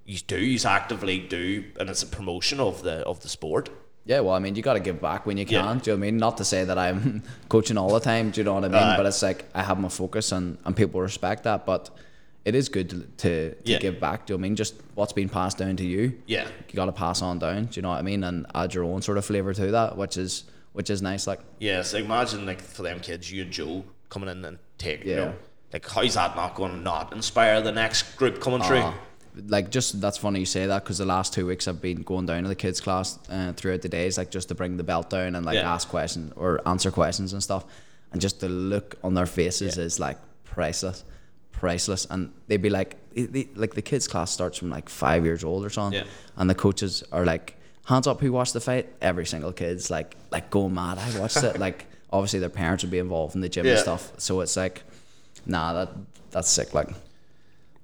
[0.04, 3.70] you do, you actively do, and it's a promotion of the of the sport.
[4.04, 4.20] yeah.
[4.20, 5.54] Well, I mean, you got to give back when you can.
[5.54, 5.60] Yeah.
[5.60, 6.16] Do you know what I mean?
[6.16, 8.30] Not to say that I'm coaching all the time.
[8.30, 8.82] Do you know what I mean?
[8.82, 8.96] Aye.
[8.96, 11.66] but it's like I have my focus, and and people respect that.
[11.66, 11.90] But
[12.48, 13.78] it is good to to, to Yeah.
[13.78, 14.26] give back.
[14.26, 14.56] Do you know what I mean?
[14.56, 16.14] Just what's been passed down to you.
[16.26, 16.48] Yeah.
[16.68, 17.66] You got to pass on down.
[17.66, 18.24] Do you know what I mean?
[18.24, 21.26] And add your own sort of flavor to that, which is which is nice.
[21.26, 21.40] Like.
[21.58, 25.16] Yes, imagine like for them kids, you and Joe coming in and take, you Yeah.
[25.16, 25.34] know,
[25.72, 28.80] like how's that not going to not inspire the next group coming through?
[28.80, 28.94] Ah,
[29.46, 32.26] like just that's funny you say that because the last two weeks I've been going
[32.26, 35.10] down to the kids class uh, throughout the days like just to bring the belt
[35.10, 35.72] down and like Yeah.
[35.74, 37.64] ask questions or answer questions and stuff
[38.10, 41.04] and just the look on their faces is like priceless,
[41.58, 42.06] priceless.
[42.10, 45.44] And they'd be like, they, they- like the kids' class starts from like five years
[45.44, 46.10] old or something, Yeah.
[46.36, 47.56] and the coaches are like,
[47.86, 48.88] hands up, who watched the fight?
[49.00, 50.98] Every single kid's like, like going mad.
[50.98, 51.58] I watched it.
[51.66, 54.82] Like obviously their parents would be involved in the gym and stuff, so it's like,
[55.46, 55.88] nah, that
[56.30, 56.72] that's sick.
[56.74, 56.90] Like.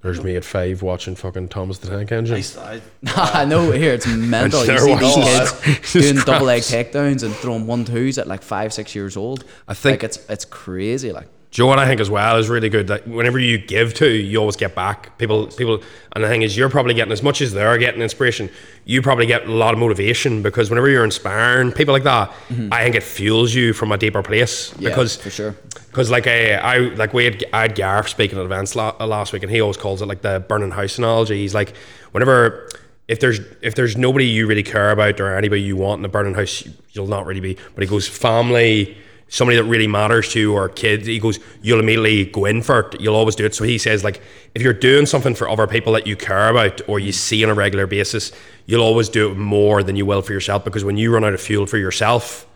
[0.02, 2.42] There's me at five watching fucking Thomas the Tank Engine.
[2.58, 2.80] I,
[3.40, 4.06] I know here it's
[4.36, 4.60] mental.
[4.66, 5.50] You see was these
[5.80, 9.16] kids doing just double leg takedowns and throwing one twos at like five, six years
[9.16, 9.44] old.
[9.66, 11.10] I think- like it's it's crazy.
[11.10, 12.88] Like Do you know what I think as well is really good?
[12.88, 15.16] That whenever you give to, you always get back.
[15.18, 18.50] People, people, and the thing is, you're probably getting as much as they're getting inspiration.
[18.86, 22.32] You probably get a lot of motivation because whenever you're inspiring people like that,
[22.72, 24.70] I think it fuels you from a deeper place.
[24.70, 24.82] Mm-hmm.
[24.82, 25.54] Yeah, because for sure.
[25.86, 29.06] Because like I, I like we had, I had Gareth speaking at events la- uh,
[29.06, 31.36] last week, and he always calls it like the burning house analogy.
[31.38, 31.76] He's like,
[32.10, 32.68] whenever
[33.06, 36.08] if there's if there's nobody you really care about or anybody you want in the
[36.08, 37.56] burning house, you'll not really be.
[37.76, 38.96] But he goes family,
[39.28, 41.06] somebody that really matters to you, or kids.
[41.06, 43.00] He goes, you'll immediately go in for it.
[43.00, 43.54] You'll always do it.
[43.54, 44.20] So he says like,
[44.54, 47.50] if you're doing something for other people that you care about or you see on
[47.50, 48.32] a regular basis,
[48.66, 50.64] you'll always do it more than you will for yourself.
[50.64, 52.46] Because when you run out of fuel for yourself,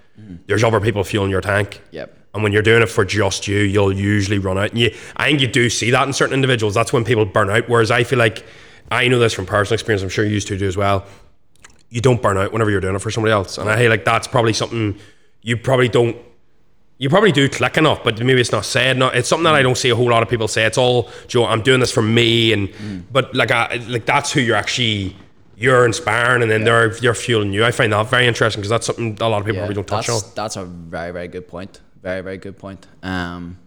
[0.46, 1.80] there's other people fueling your tank.
[1.92, 2.16] Yep.
[2.34, 4.70] And when you're doing it for just you, you'll usually run out.
[4.70, 6.74] And you, I think you do see that in certain individuals.
[6.74, 7.68] That's when people burn out.
[7.68, 8.44] Whereas I feel like
[8.90, 10.02] I know this from personal experience.
[10.02, 11.06] I'm sure you used to do as well.
[11.88, 13.58] You don't burn out whenever you're doing it for somebody else.
[13.58, 14.98] And I feel like that's probably something
[15.42, 16.16] you probably don't.
[16.98, 18.98] You probably do click enough, but maybe it's not said.
[18.98, 20.64] No, it's something that I don't see a whole lot of people say.
[20.64, 21.46] It's all, Joe.
[21.46, 22.68] I'm doing this for me, and
[23.12, 25.14] but like, I, like that's who you're actually
[25.56, 27.64] you're inspiring, and then they're you're fueling you.
[27.64, 29.86] I find that very interesting because that's something a lot of people yeah, probably don't
[29.86, 30.30] touch that's on.
[30.34, 31.80] that's a very very good point.
[32.02, 32.86] Very very good point.
[33.02, 33.58] Um,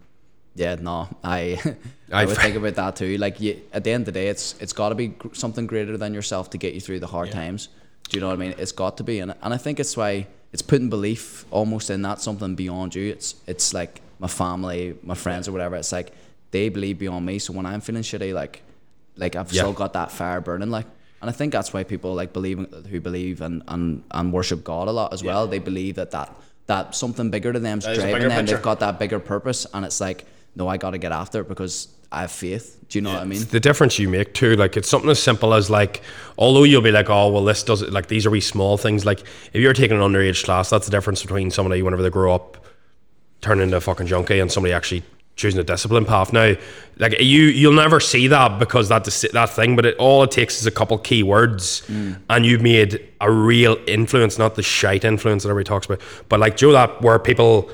[0.54, 1.58] yeah, no, I
[2.12, 3.16] I I would think about that too.
[3.16, 5.96] Like you, at the end of the day, it's it's got to be something greater
[5.96, 7.68] than yourself to get you through the hard times.
[8.08, 8.54] Do you know what I mean?
[8.58, 12.02] It's got to be, and and I think it's why it's putting belief almost in
[12.02, 13.10] that something beyond you.
[13.12, 15.76] It's it's like my family, my friends, or whatever.
[15.76, 16.12] It's like
[16.50, 17.38] they believe beyond me.
[17.38, 18.62] So when I'm feeling shitty, like
[19.16, 19.62] like I've Yeah.
[19.62, 20.70] still got that fire burning.
[20.70, 20.86] Like,
[21.22, 22.58] and I think that's why people like believe
[22.90, 25.46] who believe and and and worship God a lot as well.
[25.46, 26.34] They believe that that
[26.66, 28.30] that something bigger than them's a driving them.
[28.30, 28.54] picture.
[28.56, 31.48] They've got that bigger purpose, and it's like, no, I got to get after it
[31.48, 32.78] because I have faith.
[32.88, 33.42] Do you know what I mean?
[33.44, 34.54] the difference you make too.
[34.54, 36.02] Like it's something as simple as like,
[36.36, 37.90] although you'll be like, oh well, this does it.
[37.90, 39.06] Like these are wee small things.
[39.06, 42.34] Like if you're taking an underage class, that's the difference between somebody whenever they grow
[42.34, 42.58] up
[43.40, 45.02] turning into a fucking junkie and somebody actually
[45.36, 46.34] choosing a discipline path.
[46.34, 46.54] Now,
[46.98, 49.74] like you, you'll never see that because that that thing.
[49.74, 52.18] But it all it takes is a couple key words, mm.
[52.28, 56.00] and you've made a real influence, not the shite influence that everybody talks about.
[56.28, 57.70] But like Joe, that where people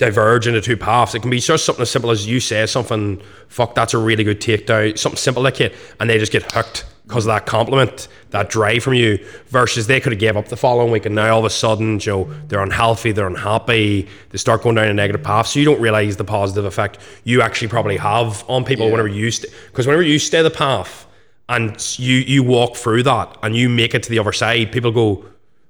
[0.00, 1.14] diverge into two paths.
[1.14, 4.24] It can be just something as simple as you say something, fuck, that's a really
[4.24, 8.08] good takedown, something simple like it, and they just get hooked because of that compliment,
[8.30, 11.32] that drive from you, versus they could have gave up the following week and now
[11.34, 15.22] all of a sudden, Joe, they're unhealthy, they're unhappy, they start going down a negative
[15.22, 15.48] path.
[15.48, 18.92] So you don't realize the positive effect you actually probably have on people Yeah.
[18.92, 19.30] whenever you
[19.66, 21.06] because whenever you stay the path
[21.48, 24.92] and you you walk through that and you make it to the other side, people
[24.92, 25.24] go,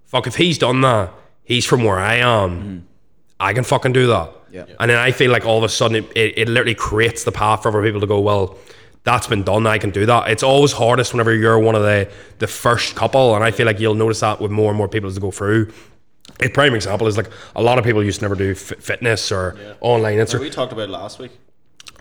[0.04, 1.10] fuck, if he's done that,
[1.44, 2.50] he's from where I am.
[2.62, 2.89] Mm.
[3.40, 4.30] I can fucking do that.
[4.52, 4.64] Yeah.
[4.78, 7.32] And then I feel like all of a sudden it, it, it literally creates the
[7.32, 8.58] path for other people to go, well,
[9.04, 9.66] that's been done.
[9.66, 10.28] I can do that.
[10.30, 13.80] It's always hardest whenever you're one of the the first couple, and I feel like
[13.80, 15.72] you'll notice that with more and more people as they go through.
[16.40, 19.32] A prime example is like a lot of people used to never do fit- fitness
[19.32, 21.32] or online Instagram we talked about last week.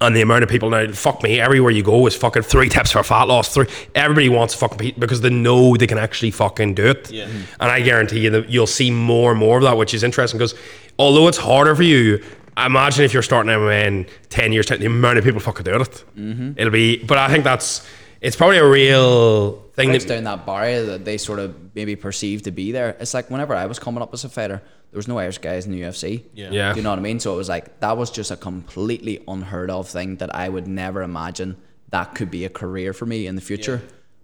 [0.01, 2.91] and the amount of people now, fuck me, everywhere you go is fucking three tips
[2.91, 3.53] for fat loss.
[3.53, 7.09] Three, everybody wants to fucking pe- because they know they can actually fucking do it.
[7.11, 7.25] Yeah.
[7.59, 10.37] And I guarantee you that you'll see more and more of that, which is interesting
[10.37, 10.53] because
[10.99, 12.23] although it's harder for you,
[12.57, 15.81] imagine if you're starting MMA in ten years, time, the amount of people fucking doing
[15.81, 16.03] it.
[16.15, 16.51] Mm-hmm.
[16.57, 17.87] It'll be, but I think that's
[18.21, 19.89] it's probably a real thing.
[19.89, 22.95] breaks That, down that barrier that they sort of maybe perceive to be there.
[22.99, 25.65] It's like whenever I was coming up as a fighter, there was no Irish guys
[25.65, 26.25] in the UFC.
[26.33, 26.51] Yeah.
[26.51, 26.73] Yeah.
[26.73, 27.19] Do you know what I mean?
[27.19, 30.67] So it was like that was just a completely unheard of thing that I would
[30.67, 31.55] never imagine
[31.91, 33.81] that could be a career for me in the future.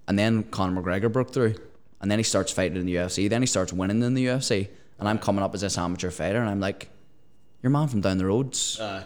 [0.07, 1.55] And then Conor McGregor broke through,
[1.99, 3.27] and then he starts fighting in the UFC.
[3.27, 4.67] Then he starts winning in the UFC,
[4.99, 6.89] and I'm coming up as this amateur fighter, and I'm like,
[7.63, 9.03] "Your man from down the road's Uh,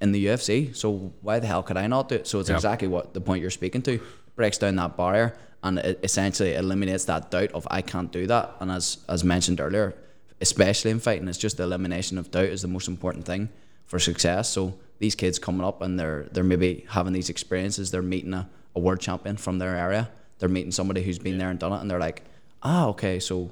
[0.00, 0.72] in the UFC.
[0.74, 2.26] So why the hell could I not do it?
[2.26, 2.56] So it's Yep.
[2.58, 4.00] exactly what the point you're speaking to
[4.36, 8.54] breaks down that barrier and it essentially eliminates that doubt of I can't do that.
[8.60, 9.94] And as as mentioned earlier,
[10.40, 13.48] especially in fighting, it's just the elimination of doubt is the most important thing
[13.86, 14.48] for success.
[14.50, 17.90] So these kids coming up and they're they're maybe having these experiences.
[17.90, 20.10] They're meeting a, a world champion from their area.
[20.38, 22.22] They're meeting somebody who's been there and done it, and they're like,
[22.62, 23.50] ah, okay, so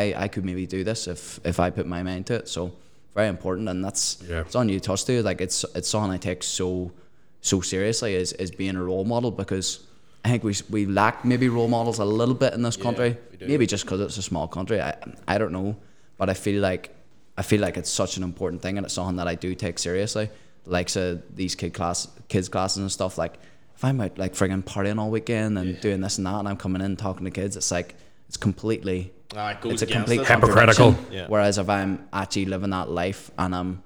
[0.00, 2.48] I I could maybe do this if if I put my mind to it.
[2.48, 2.72] So
[3.14, 4.40] very important, and that's Yeah.
[4.40, 5.22] it's on you to touch to.
[5.22, 6.92] Like it's it's something I take so
[7.40, 9.80] so seriously is is being a role model because
[10.24, 13.16] I think we we lack maybe role models a little bit in this country.
[13.40, 14.80] Maybe just because it's a small country.
[14.80, 14.94] I
[15.34, 15.76] I don't know,
[16.18, 16.90] but I feel like
[17.38, 19.78] I feel like it's such an important thing and it's something that I do take
[19.78, 20.28] seriously.
[20.66, 23.18] Like so these kid class kids classes and stuff.
[23.18, 23.34] Like
[23.76, 26.56] if I'm out like frigging partying all weekend and doing this and that, and I'm
[26.56, 27.94] coming in talking to kids, it's like
[28.28, 30.26] it's completely Ah, it goes it's a complete.
[30.26, 30.96] Hypocritical.
[31.10, 31.26] Yeah.
[31.28, 33.82] Whereas if I'm actually living that life and I'm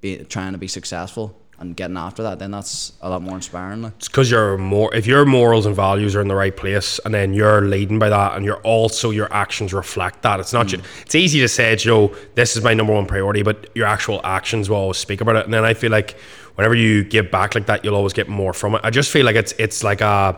[0.00, 3.84] be, trying to be successful and getting after that, then that's a lot more inspiring.
[3.84, 7.12] It's because you're more if your morals and values are in the right place and
[7.12, 10.70] then you're leading by that and you're also your actions reflect that it's not Mm.
[10.70, 13.86] ju- it's easy to say you know this is my number one priority but your
[13.86, 16.18] actual actions will always speak about it and then i feel like
[16.54, 19.24] whenever you give back like that you'll always get more from it i just feel
[19.26, 20.36] like it's it's like a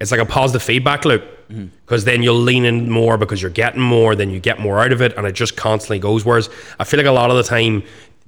[0.00, 1.66] it's like a positive feedback loop Mm-hmm.
[1.84, 4.90] because then you'll lean in more because you're getting more then you get more out
[4.90, 7.44] of it and it just constantly goes whereas i feel like a lot of the
[7.44, 7.84] time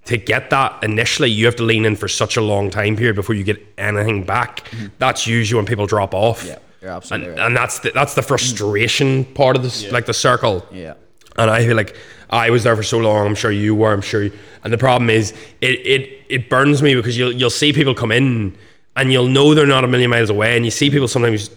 [0.09, 3.15] to get that initially, you have to lean in for such a long time period
[3.15, 4.67] before you get anything back.
[4.99, 6.47] That's usually when people drop off.
[6.47, 7.39] Yeah, you're and, absolutely right.
[7.41, 10.67] and that's the, that's the frustration part of this, like the circle.
[10.73, 10.95] Yeah.
[11.37, 11.95] And I feel like
[12.31, 13.27] I was there for so long.
[13.27, 13.93] I'm sure you were.
[13.93, 14.25] I'm sure.
[14.25, 14.33] You,
[14.65, 18.11] and the problem is, it it it burns me because you'll you'll see people come
[18.11, 18.57] in,
[18.97, 21.51] and you'll know they're not a million miles away, and you see people sometimes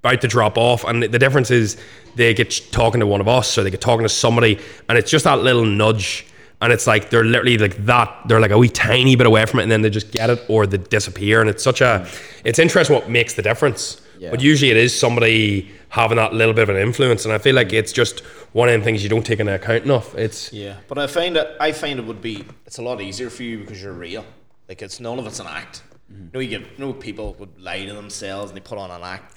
[0.00, 1.76] about to drop off, and the, the difference is
[2.14, 5.10] they get talking to one of us, or they get talking to somebody, and it's
[5.10, 6.26] just that little nudge.
[6.62, 8.22] And it's like they're literally like that.
[8.26, 10.42] They're like a wee tiny bit away from it, and then they just get it,
[10.48, 11.42] or they disappear.
[11.42, 12.08] And it's such a,
[12.44, 14.00] it's interesting what makes the difference.
[14.18, 14.30] Yeah.
[14.30, 17.54] But usually it is somebody having that little bit of an influence, and I feel
[17.54, 18.20] like it's just
[18.52, 20.14] one of them things you don't take into account enough.
[20.14, 23.28] It's Yeah, but I find that I find it would be it's a lot easier
[23.28, 24.24] for you because you're real.
[24.68, 25.82] Like it's none of it's an act.
[26.10, 26.22] Mm-hmm.
[26.24, 29.02] You know, you get know people would lie to themselves and they put on an
[29.02, 29.35] act.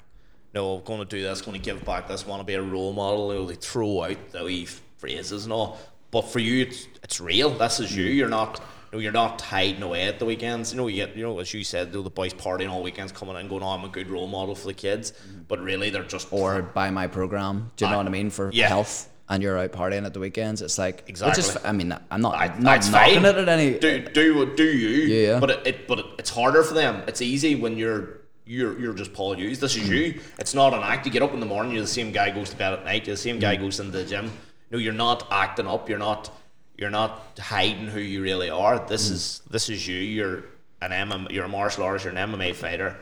[0.54, 2.62] No, I'm going to do this, going to give back this, want to be a
[2.62, 3.32] role model.
[3.32, 4.66] You know, they throw out the wee
[4.98, 5.78] phrases and all.
[6.10, 7.50] But for you, it's it's real.
[7.50, 8.06] This is you.
[8.06, 8.16] Mm-hmm.
[8.18, 8.60] You're not.
[8.92, 10.72] You know, you're not hiding away at the weekends.
[10.72, 13.12] You know, you get, you know, as you said, know, the boys partying all weekends,
[13.12, 15.42] coming in, going, "Oh, I'm a good role model for the kids." Mm-hmm.
[15.46, 17.70] But really, they're just Or buy my program.
[17.76, 18.30] Do you know what I mean?
[18.30, 18.66] For Yeah.
[18.66, 19.08] health.
[19.28, 20.60] And you're out partying at the weekends.
[20.60, 23.24] It's like Which is, I mean, I'm not I- not knocking fine.
[23.24, 23.78] it at any.
[23.78, 25.38] do do do you Yeah.
[25.38, 28.19] but it, it but it, it's harder for them it's easy when you're
[28.50, 30.20] you're you're just Paul Hughes this is you.
[30.38, 31.06] It's not an act.
[31.06, 33.06] You get up in the morning you're the same guy goes to bed at night
[33.06, 34.30] you're the same guy goes into the gym.
[34.70, 35.88] No you're not acting up.
[35.88, 36.30] You're not
[36.76, 38.78] you're not hiding who you really are.
[38.92, 39.12] This Mm.
[39.12, 39.96] is this is you.
[40.16, 40.44] You're
[40.82, 42.96] an MMA you're a martial artist you're an MMA fighter.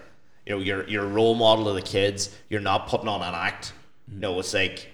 [0.47, 2.31] You know you're you're a role model to the kids.
[2.51, 3.73] You're not putting on an act.
[4.11, 4.21] Mm.
[4.21, 4.89] no it's like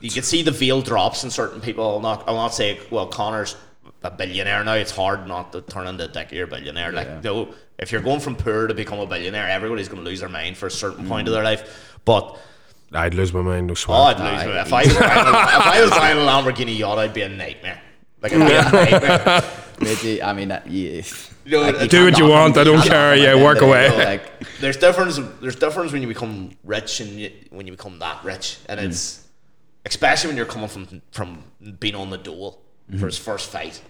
[0.00, 1.84] you can see the veil drops in certain people.
[1.88, 3.56] I'll not, I'll not say, well, Conor's
[4.04, 4.74] a billionaire now.
[4.74, 6.32] It's hard not to turn into a dick.
[6.32, 6.92] Or a billionaire.
[6.92, 10.20] Like, no, if you're going from poor to become a billionaire, everybody's going to lose
[10.20, 11.98] their mind for a certain point of their life.
[12.04, 12.38] But
[12.92, 13.92] I'd lose my mind, no oh.
[13.94, 16.98] I'd lose my If I was buying, a- if I was buying a Lamborghini yacht,
[16.98, 17.80] I'd be a nightmare.
[18.20, 19.42] Like, it'd be a nightmare.
[19.80, 21.02] Mate, you- I mean, uh, yeah.
[21.44, 23.70] You know, Like, it- Do what you want, I don't care, yeah, work end of
[23.70, 24.04] the away.
[24.04, 25.18] Like, there's difference.
[25.40, 28.84] There's difference when you become rich and you, when you become that rich, and Mm.
[28.84, 29.26] it's
[29.86, 31.42] especially when you're coming from from
[31.80, 32.60] being on the dole
[32.90, 32.98] Mm-hmm.
[33.00, 33.80] for his first fight,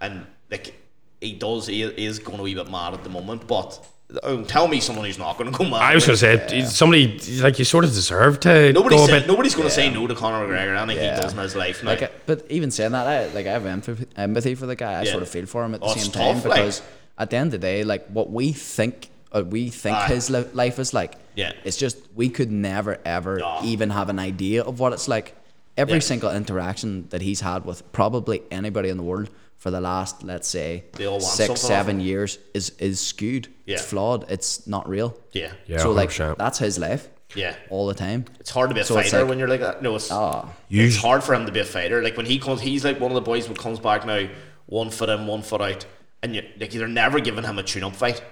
[0.00, 0.74] and like
[1.20, 3.46] he does, he is going to be a wee bit mad at the moment.
[3.46, 3.84] But
[4.22, 5.82] oh, tell me someone who's not going to go mad.
[5.82, 9.06] I was going to say, somebody, like, you sort of deserve to Nobody go a
[9.06, 9.28] said, bit.
[9.28, 10.76] nobody's going to say no to Conor McGregor.
[10.80, 11.16] Anything Yeah.
[11.16, 11.90] he does in his life now.
[11.90, 15.00] like, uh, but even saying that, I like I have empathy, empathy for the guy.
[15.00, 15.10] I Yeah.
[15.12, 16.82] sort of feel for him at the Oh, it's same time tough, like- because
[17.18, 20.06] at the end of the day, like what we think, or we think Aye.
[20.08, 21.52] his li- life is like, Yeah.
[21.64, 23.60] it's just we could never ever No.
[23.64, 25.34] even have an idea of what it's like.
[25.78, 26.00] Every Yeah.
[26.00, 29.28] single interaction that he's had with probably anybody in the world
[29.58, 33.00] for the last, let's say, They all want six, something off seven years is is
[33.00, 33.48] skewed.
[33.64, 33.74] yeah.
[33.76, 34.30] It's flawed.
[34.30, 35.16] It's not real.
[35.32, 36.36] yeah, Yeah, so like 100%.
[36.38, 37.08] that's his life.
[37.34, 37.54] Yeah.
[37.70, 38.24] All the time.
[38.40, 39.82] It's hard to be a So it's fighter like- when you're like that.
[39.82, 40.48] No, it's Ah.
[40.70, 42.02] it's hard for him to be a fighter.
[42.02, 44.28] Like when he comes, he's like one of the boys who comes back now,
[44.66, 45.84] one foot in, one foot out,
[46.22, 48.22] and you like you're never giving him a tune-up fight.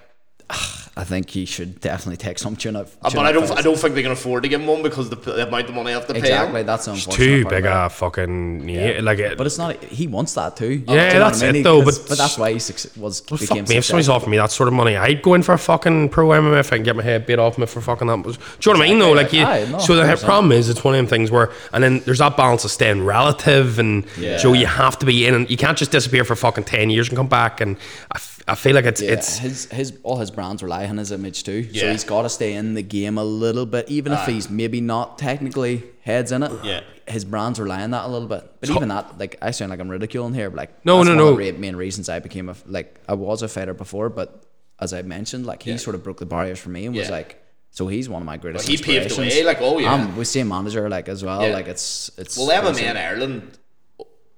[0.96, 2.86] I think he should definitely take some tune up.
[3.02, 5.10] Uh, but I don't, I don't think they can afford to give him one because
[5.10, 7.44] the, the amount of money they have to pay Exactly, that's the It's unfortunate too
[7.48, 9.82] big a fucking, yeah, like, it, But it's not.
[9.82, 10.78] He wants that too.
[10.78, 11.56] Do Yeah, you know that's I mean?
[11.56, 14.08] it though, but- but that's why he suc- was Well, became fuck me, if somebody's
[14.08, 16.72] offering me that sort of money, I'd go in for a fucking pro MMA if
[16.72, 18.22] I can get my head bit off me for fucking that.
[18.22, 18.36] Do you
[18.72, 18.98] know what I mean?
[19.00, 20.24] Though, like, you, Aye, no, so the 100%.
[20.24, 23.04] problem is, it's one of them things where, and then there's that balance of staying
[23.04, 24.36] relative, and Yeah.
[24.36, 27.08] so you have to be in, and you can't just disappear for fucking ten years
[27.08, 27.60] and come back.
[27.60, 27.76] And
[28.12, 30.98] I, f- I feel like it's Yeah, it's his his all his brands rely on
[30.98, 31.66] his image too.
[31.70, 31.80] Yeah.
[31.82, 34.80] So he's got to stay in the game a little bit, even if he's maybe
[34.80, 36.52] not technically heads in it.
[36.62, 36.80] Yeah.
[37.06, 38.50] his brands rely on that a little bit.
[38.60, 40.48] But even that, like, I sound like I'm ridiculing here.
[40.50, 41.40] But like, No, that's no, one no.
[41.48, 44.44] Of the main reasons I became a f- like I was a fighter before, but
[44.80, 45.76] as I mentioned, like he Yeah.
[45.78, 47.40] sort of broke the barriers for me and was like.
[47.70, 48.68] So he's one of my greatest.
[48.68, 49.94] Well, he paved the way, like, oh, yeah.
[49.94, 51.42] Um, we same manager like as well.
[51.44, 51.52] Yeah.
[51.54, 53.58] Like it's it's Well, MMA in Ireland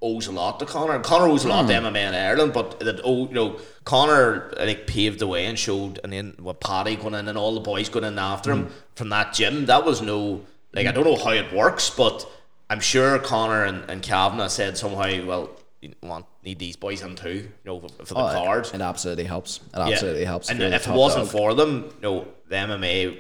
[0.02, 0.98] owes a lot to Conor.
[1.00, 4.86] Conor owes a lot to MMA in Ireland, but that oh, you know, Conor like
[4.86, 7.88] paved the way and showed, and then with Paddy going in and all the boys
[7.88, 9.66] going in after him from that gym.
[9.66, 10.42] That was no
[10.74, 12.26] like I don't know how it works, but
[12.68, 17.14] I'm sure Conor and, and Kavanagh said somehow, well, you want need these boys in
[17.16, 18.70] too, you know, for the Oh, it- card.
[18.74, 19.60] It, absolutely helps.
[19.72, 20.50] It absolutely helps.
[20.50, 21.32] And if it wasn't dog.
[21.32, 23.18] for them, you know, the MMA,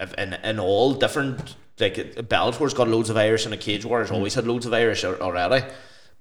[0.00, 3.86] if, in, in all different, like Bellator's got loads of Irish and a Cage Mm.
[3.90, 5.64] Warriors always had loads of Irish already,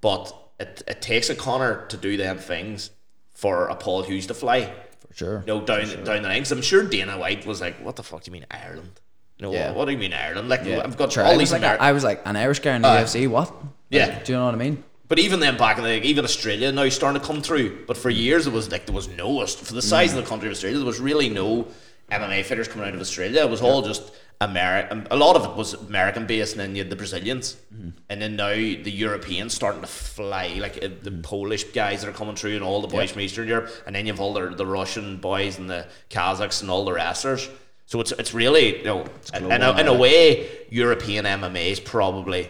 [0.01, 2.91] but it, it takes a Conor to do them things
[3.33, 4.73] for a Paul Hughes to fly.
[5.07, 5.39] for sure.
[5.45, 6.41] You know, down down the line.
[6.41, 8.99] 'Cause I'm sure Dana White was like, "What the fuck do you mean Ireland?
[9.37, 9.67] You know, Yeah.
[9.67, 10.49] what, what do you mean Ireland?
[10.49, 10.81] Like, Yeah.
[10.83, 12.75] I've got Sure, all I these was, like, Ameri- I was like an Irish guy
[12.75, 13.27] in the Uh, UFC.
[13.27, 13.53] What?
[13.89, 14.19] Yeah.
[14.23, 14.83] Do you know what I mean?
[15.07, 17.85] But even then, back in the even Australia now starting to come through.
[17.85, 20.47] But for years, it was like there was no for the size of the country
[20.49, 21.67] of Australia, there was really no
[22.11, 23.41] MMA fighters coming out of Australia.
[23.41, 24.03] It was all just
[24.39, 24.99] American.
[24.99, 27.89] Um, a lot of it was American based, and then you had the Brazilians, mm-hmm.
[28.09, 31.21] and then now the Europeans starting to fly, like uh, the mm-hmm.
[31.21, 34.05] Polish guys that are coming through, and all the boys from Eastern Europe, and then
[34.05, 37.49] you have all the, the Russian boys and the Kazakhs and all the wrestlers.
[37.87, 42.49] So it's it's really you know in, a, in a way European MMA is probably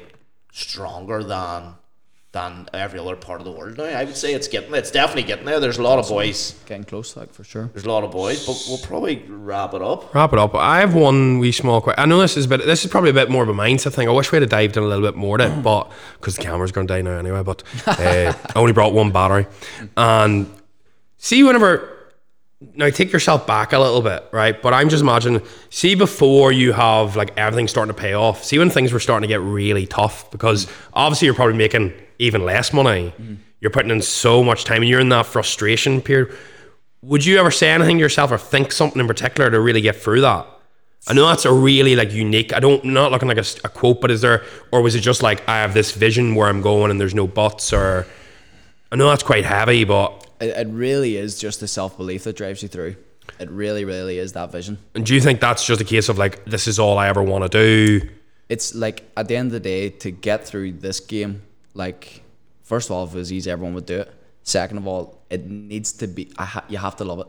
[0.52, 1.76] stronger than
[2.34, 3.86] than every other part of the world now.
[3.86, 5.60] I would say it's getting it's definitely getting there.
[5.60, 6.54] There's a lot of boys.
[6.66, 7.70] Getting close, like for sure.
[7.74, 10.14] There's a lot of boys, but we'll probably wrap it up.
[10.14, 10.54] Wrap it up.
[10.54, 12.04] I have one wee small question.
[12.04, 12.66] I know this is a bit.
[12.66, 14.10] This is probably a bit more of a mindset thing.
[14.10, 16.44] I wish we had dived in a little bit more to it, but because the
[16.44, 17.44] camera's going to die now anyway.
[17.44, 17.96] But uh,
[18.56, 19.48] I only brought one battery,
[19.96, 20.52] and
[21.18, 21.94] see whenever.
[22.74, 24.60] Now take yourself back a little bit, right?
[24.60, 25.44] But I'm just imagining.
[25.70, 28.44] See before you have like everything starting to pay off.
[28.44, 32.45] See when things were starting to get really tough because obviously you're probably making even
[32.45, 33.13] less money.
[33.59, 36.36] You're putting in so much time, and you're in that frustration period
[37.01, 39.95] would you ever say anything to yourself or think something in particular to really get
[39.95, 40.47] through that?
[41.07, 42.53] I know that's a really like unique.
[42.53, 45.47] I don't not looking like a quote, but is there or was it just like
[45.47, 48.05] I have this vision where I'm going and there's no buts or
[48.91, 52.36] I know that's quite heavy, but It, it really is just the self belief that
[52.36, 52.97] drives you through.
[53.39, 54.78] It really, really is that vision.
[54.95, 57.24] and do you think that's just a case of like this is all I ever
[57.24, 58.09] want to do?
[58.49, 61.43] It's like at the end of the day, to get through this game,
[61.78, 62.24] like
[62.64, 64.14] first of all, if it was easy, everyone would do it.
[64.44, 66.24] Second of all, it needs to be.
[66.38, 67.28] I ha- you have to love it.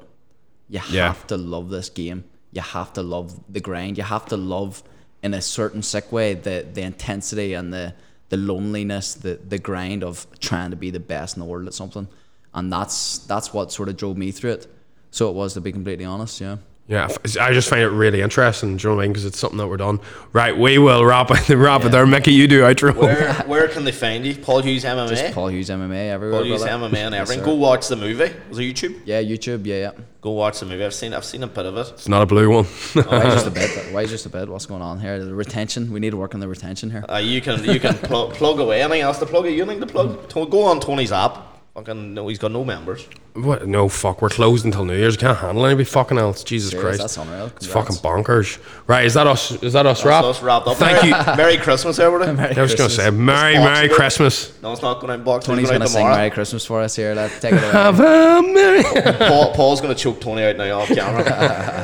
[0.69, 1.09] You Yeah.
[1.09, 2.25] have to love this game.
[2.53, 3.99] You have to love the grind.
[3.99, 4.83] You have to love,
[5.23, 7.95] in a certain sick way, the the intensity and the
[8.31, 11.75] the loneliness, the the grind of trying to be the best in the world at
[11.75, 12.09] something,
[12.55, 14.67] and that's that's what sort of drove me through it.
[15.11, 16.41] So it was to be completely honest.
[16.41, 16.57] Yeah.
[16.89, 17.09] Yeah,
[17.39, 19.12] I just find it really interesting, do you know what I mean?
[19.12, 20.01] Because it's something that we're done.
[20.32, 22.07] Right, we will wrap it, wrap it there.
[22.07, 22.97] Mickey, you do outro.
[22.97, 24.34] Where where can they find you?
[24.34, 25.09] Paul Hughes MMA.
[25.11, 26.41] Just Paul Hughes MMA everywhere.
[26.41, 26.89] Paul Hughes brother.
[26.89, 27.41] MMA and Yes, everything.
[27.41, 27.45] sir.
[27.45, 28.34] Go watch the movie.
[28.49, 29.01] Was it YouTube?
[29.05, 29.66] Yeah, YouTube.
[29.66, 29.91] Yeah, yeah.
[30.22, 30.82] Go watch the movie.
[30.82, 31.89] I've seen I've seen a bit of it.
[31.91, 32.64] It's not a blue one.
[32.64, 33.93] Why just a bit?
[33.93, 34.49] Why just a bit?
[34.49, 35.22] What's going on here?
[35.22, 35.93] The retention.
[35.93, 37.05] We need to work on the retention here.
[37.07, 38.80] Uh, you can you can pl- plug away.
[38.80, 39.45] Anything else to plug?
[39.45, 40.32] You anything to plug?
[40.51, 41.58] Go on Tony's app.
[41.79, 43.07] Fucking no, he's got no members.
[43.35, 43.68] what?
[43.68, 44.20] No, fuck.
[44.20, 45.14] We're closed until New Year's.
[45.14, 46.43] You can't handle anybody fucking else.
[46.43, 46.99] Jesus Serious, Christ.
[46.99, 47.47] that's unreal.
[47.55, 48.01] It's Congrats.
[48.01, 48.59] fucking bonkers.
[48.89, 49.53] Right, is that us?
[49.62, 50.24] Is that us wrapped?
[50.24, 50.76] So it's wrapped up.
[50.76, 51.37] Thank Merry, you.
[51.37, 52.33] Merry Christmas, everybody.
[52.37, 53.95] Merry I was going to say, Merry, It's Merry Day.
[53.95, 54.61] Christmas.
[54.61, 55.47] No, it's not going to box.
[55.47, 56.16] Tony's going gonna to sing tomorrow.
[56.16, 57.14] Merry Christmas for us here.
[57.14, 57.70] Let's take it away.
[57.70, 58.83] Have a Merry.
[59.29, 61.22] Paul, Paul's going to choke Tony out now off camera.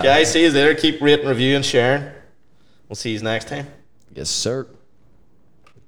[0.02, 0.74] Guys, see you later.
[0.74, 2.02] Keep rating, reviewing, sharing.
[2.88, 3.68] We'll see you next time.
[4.12, 4.66] yes, sir.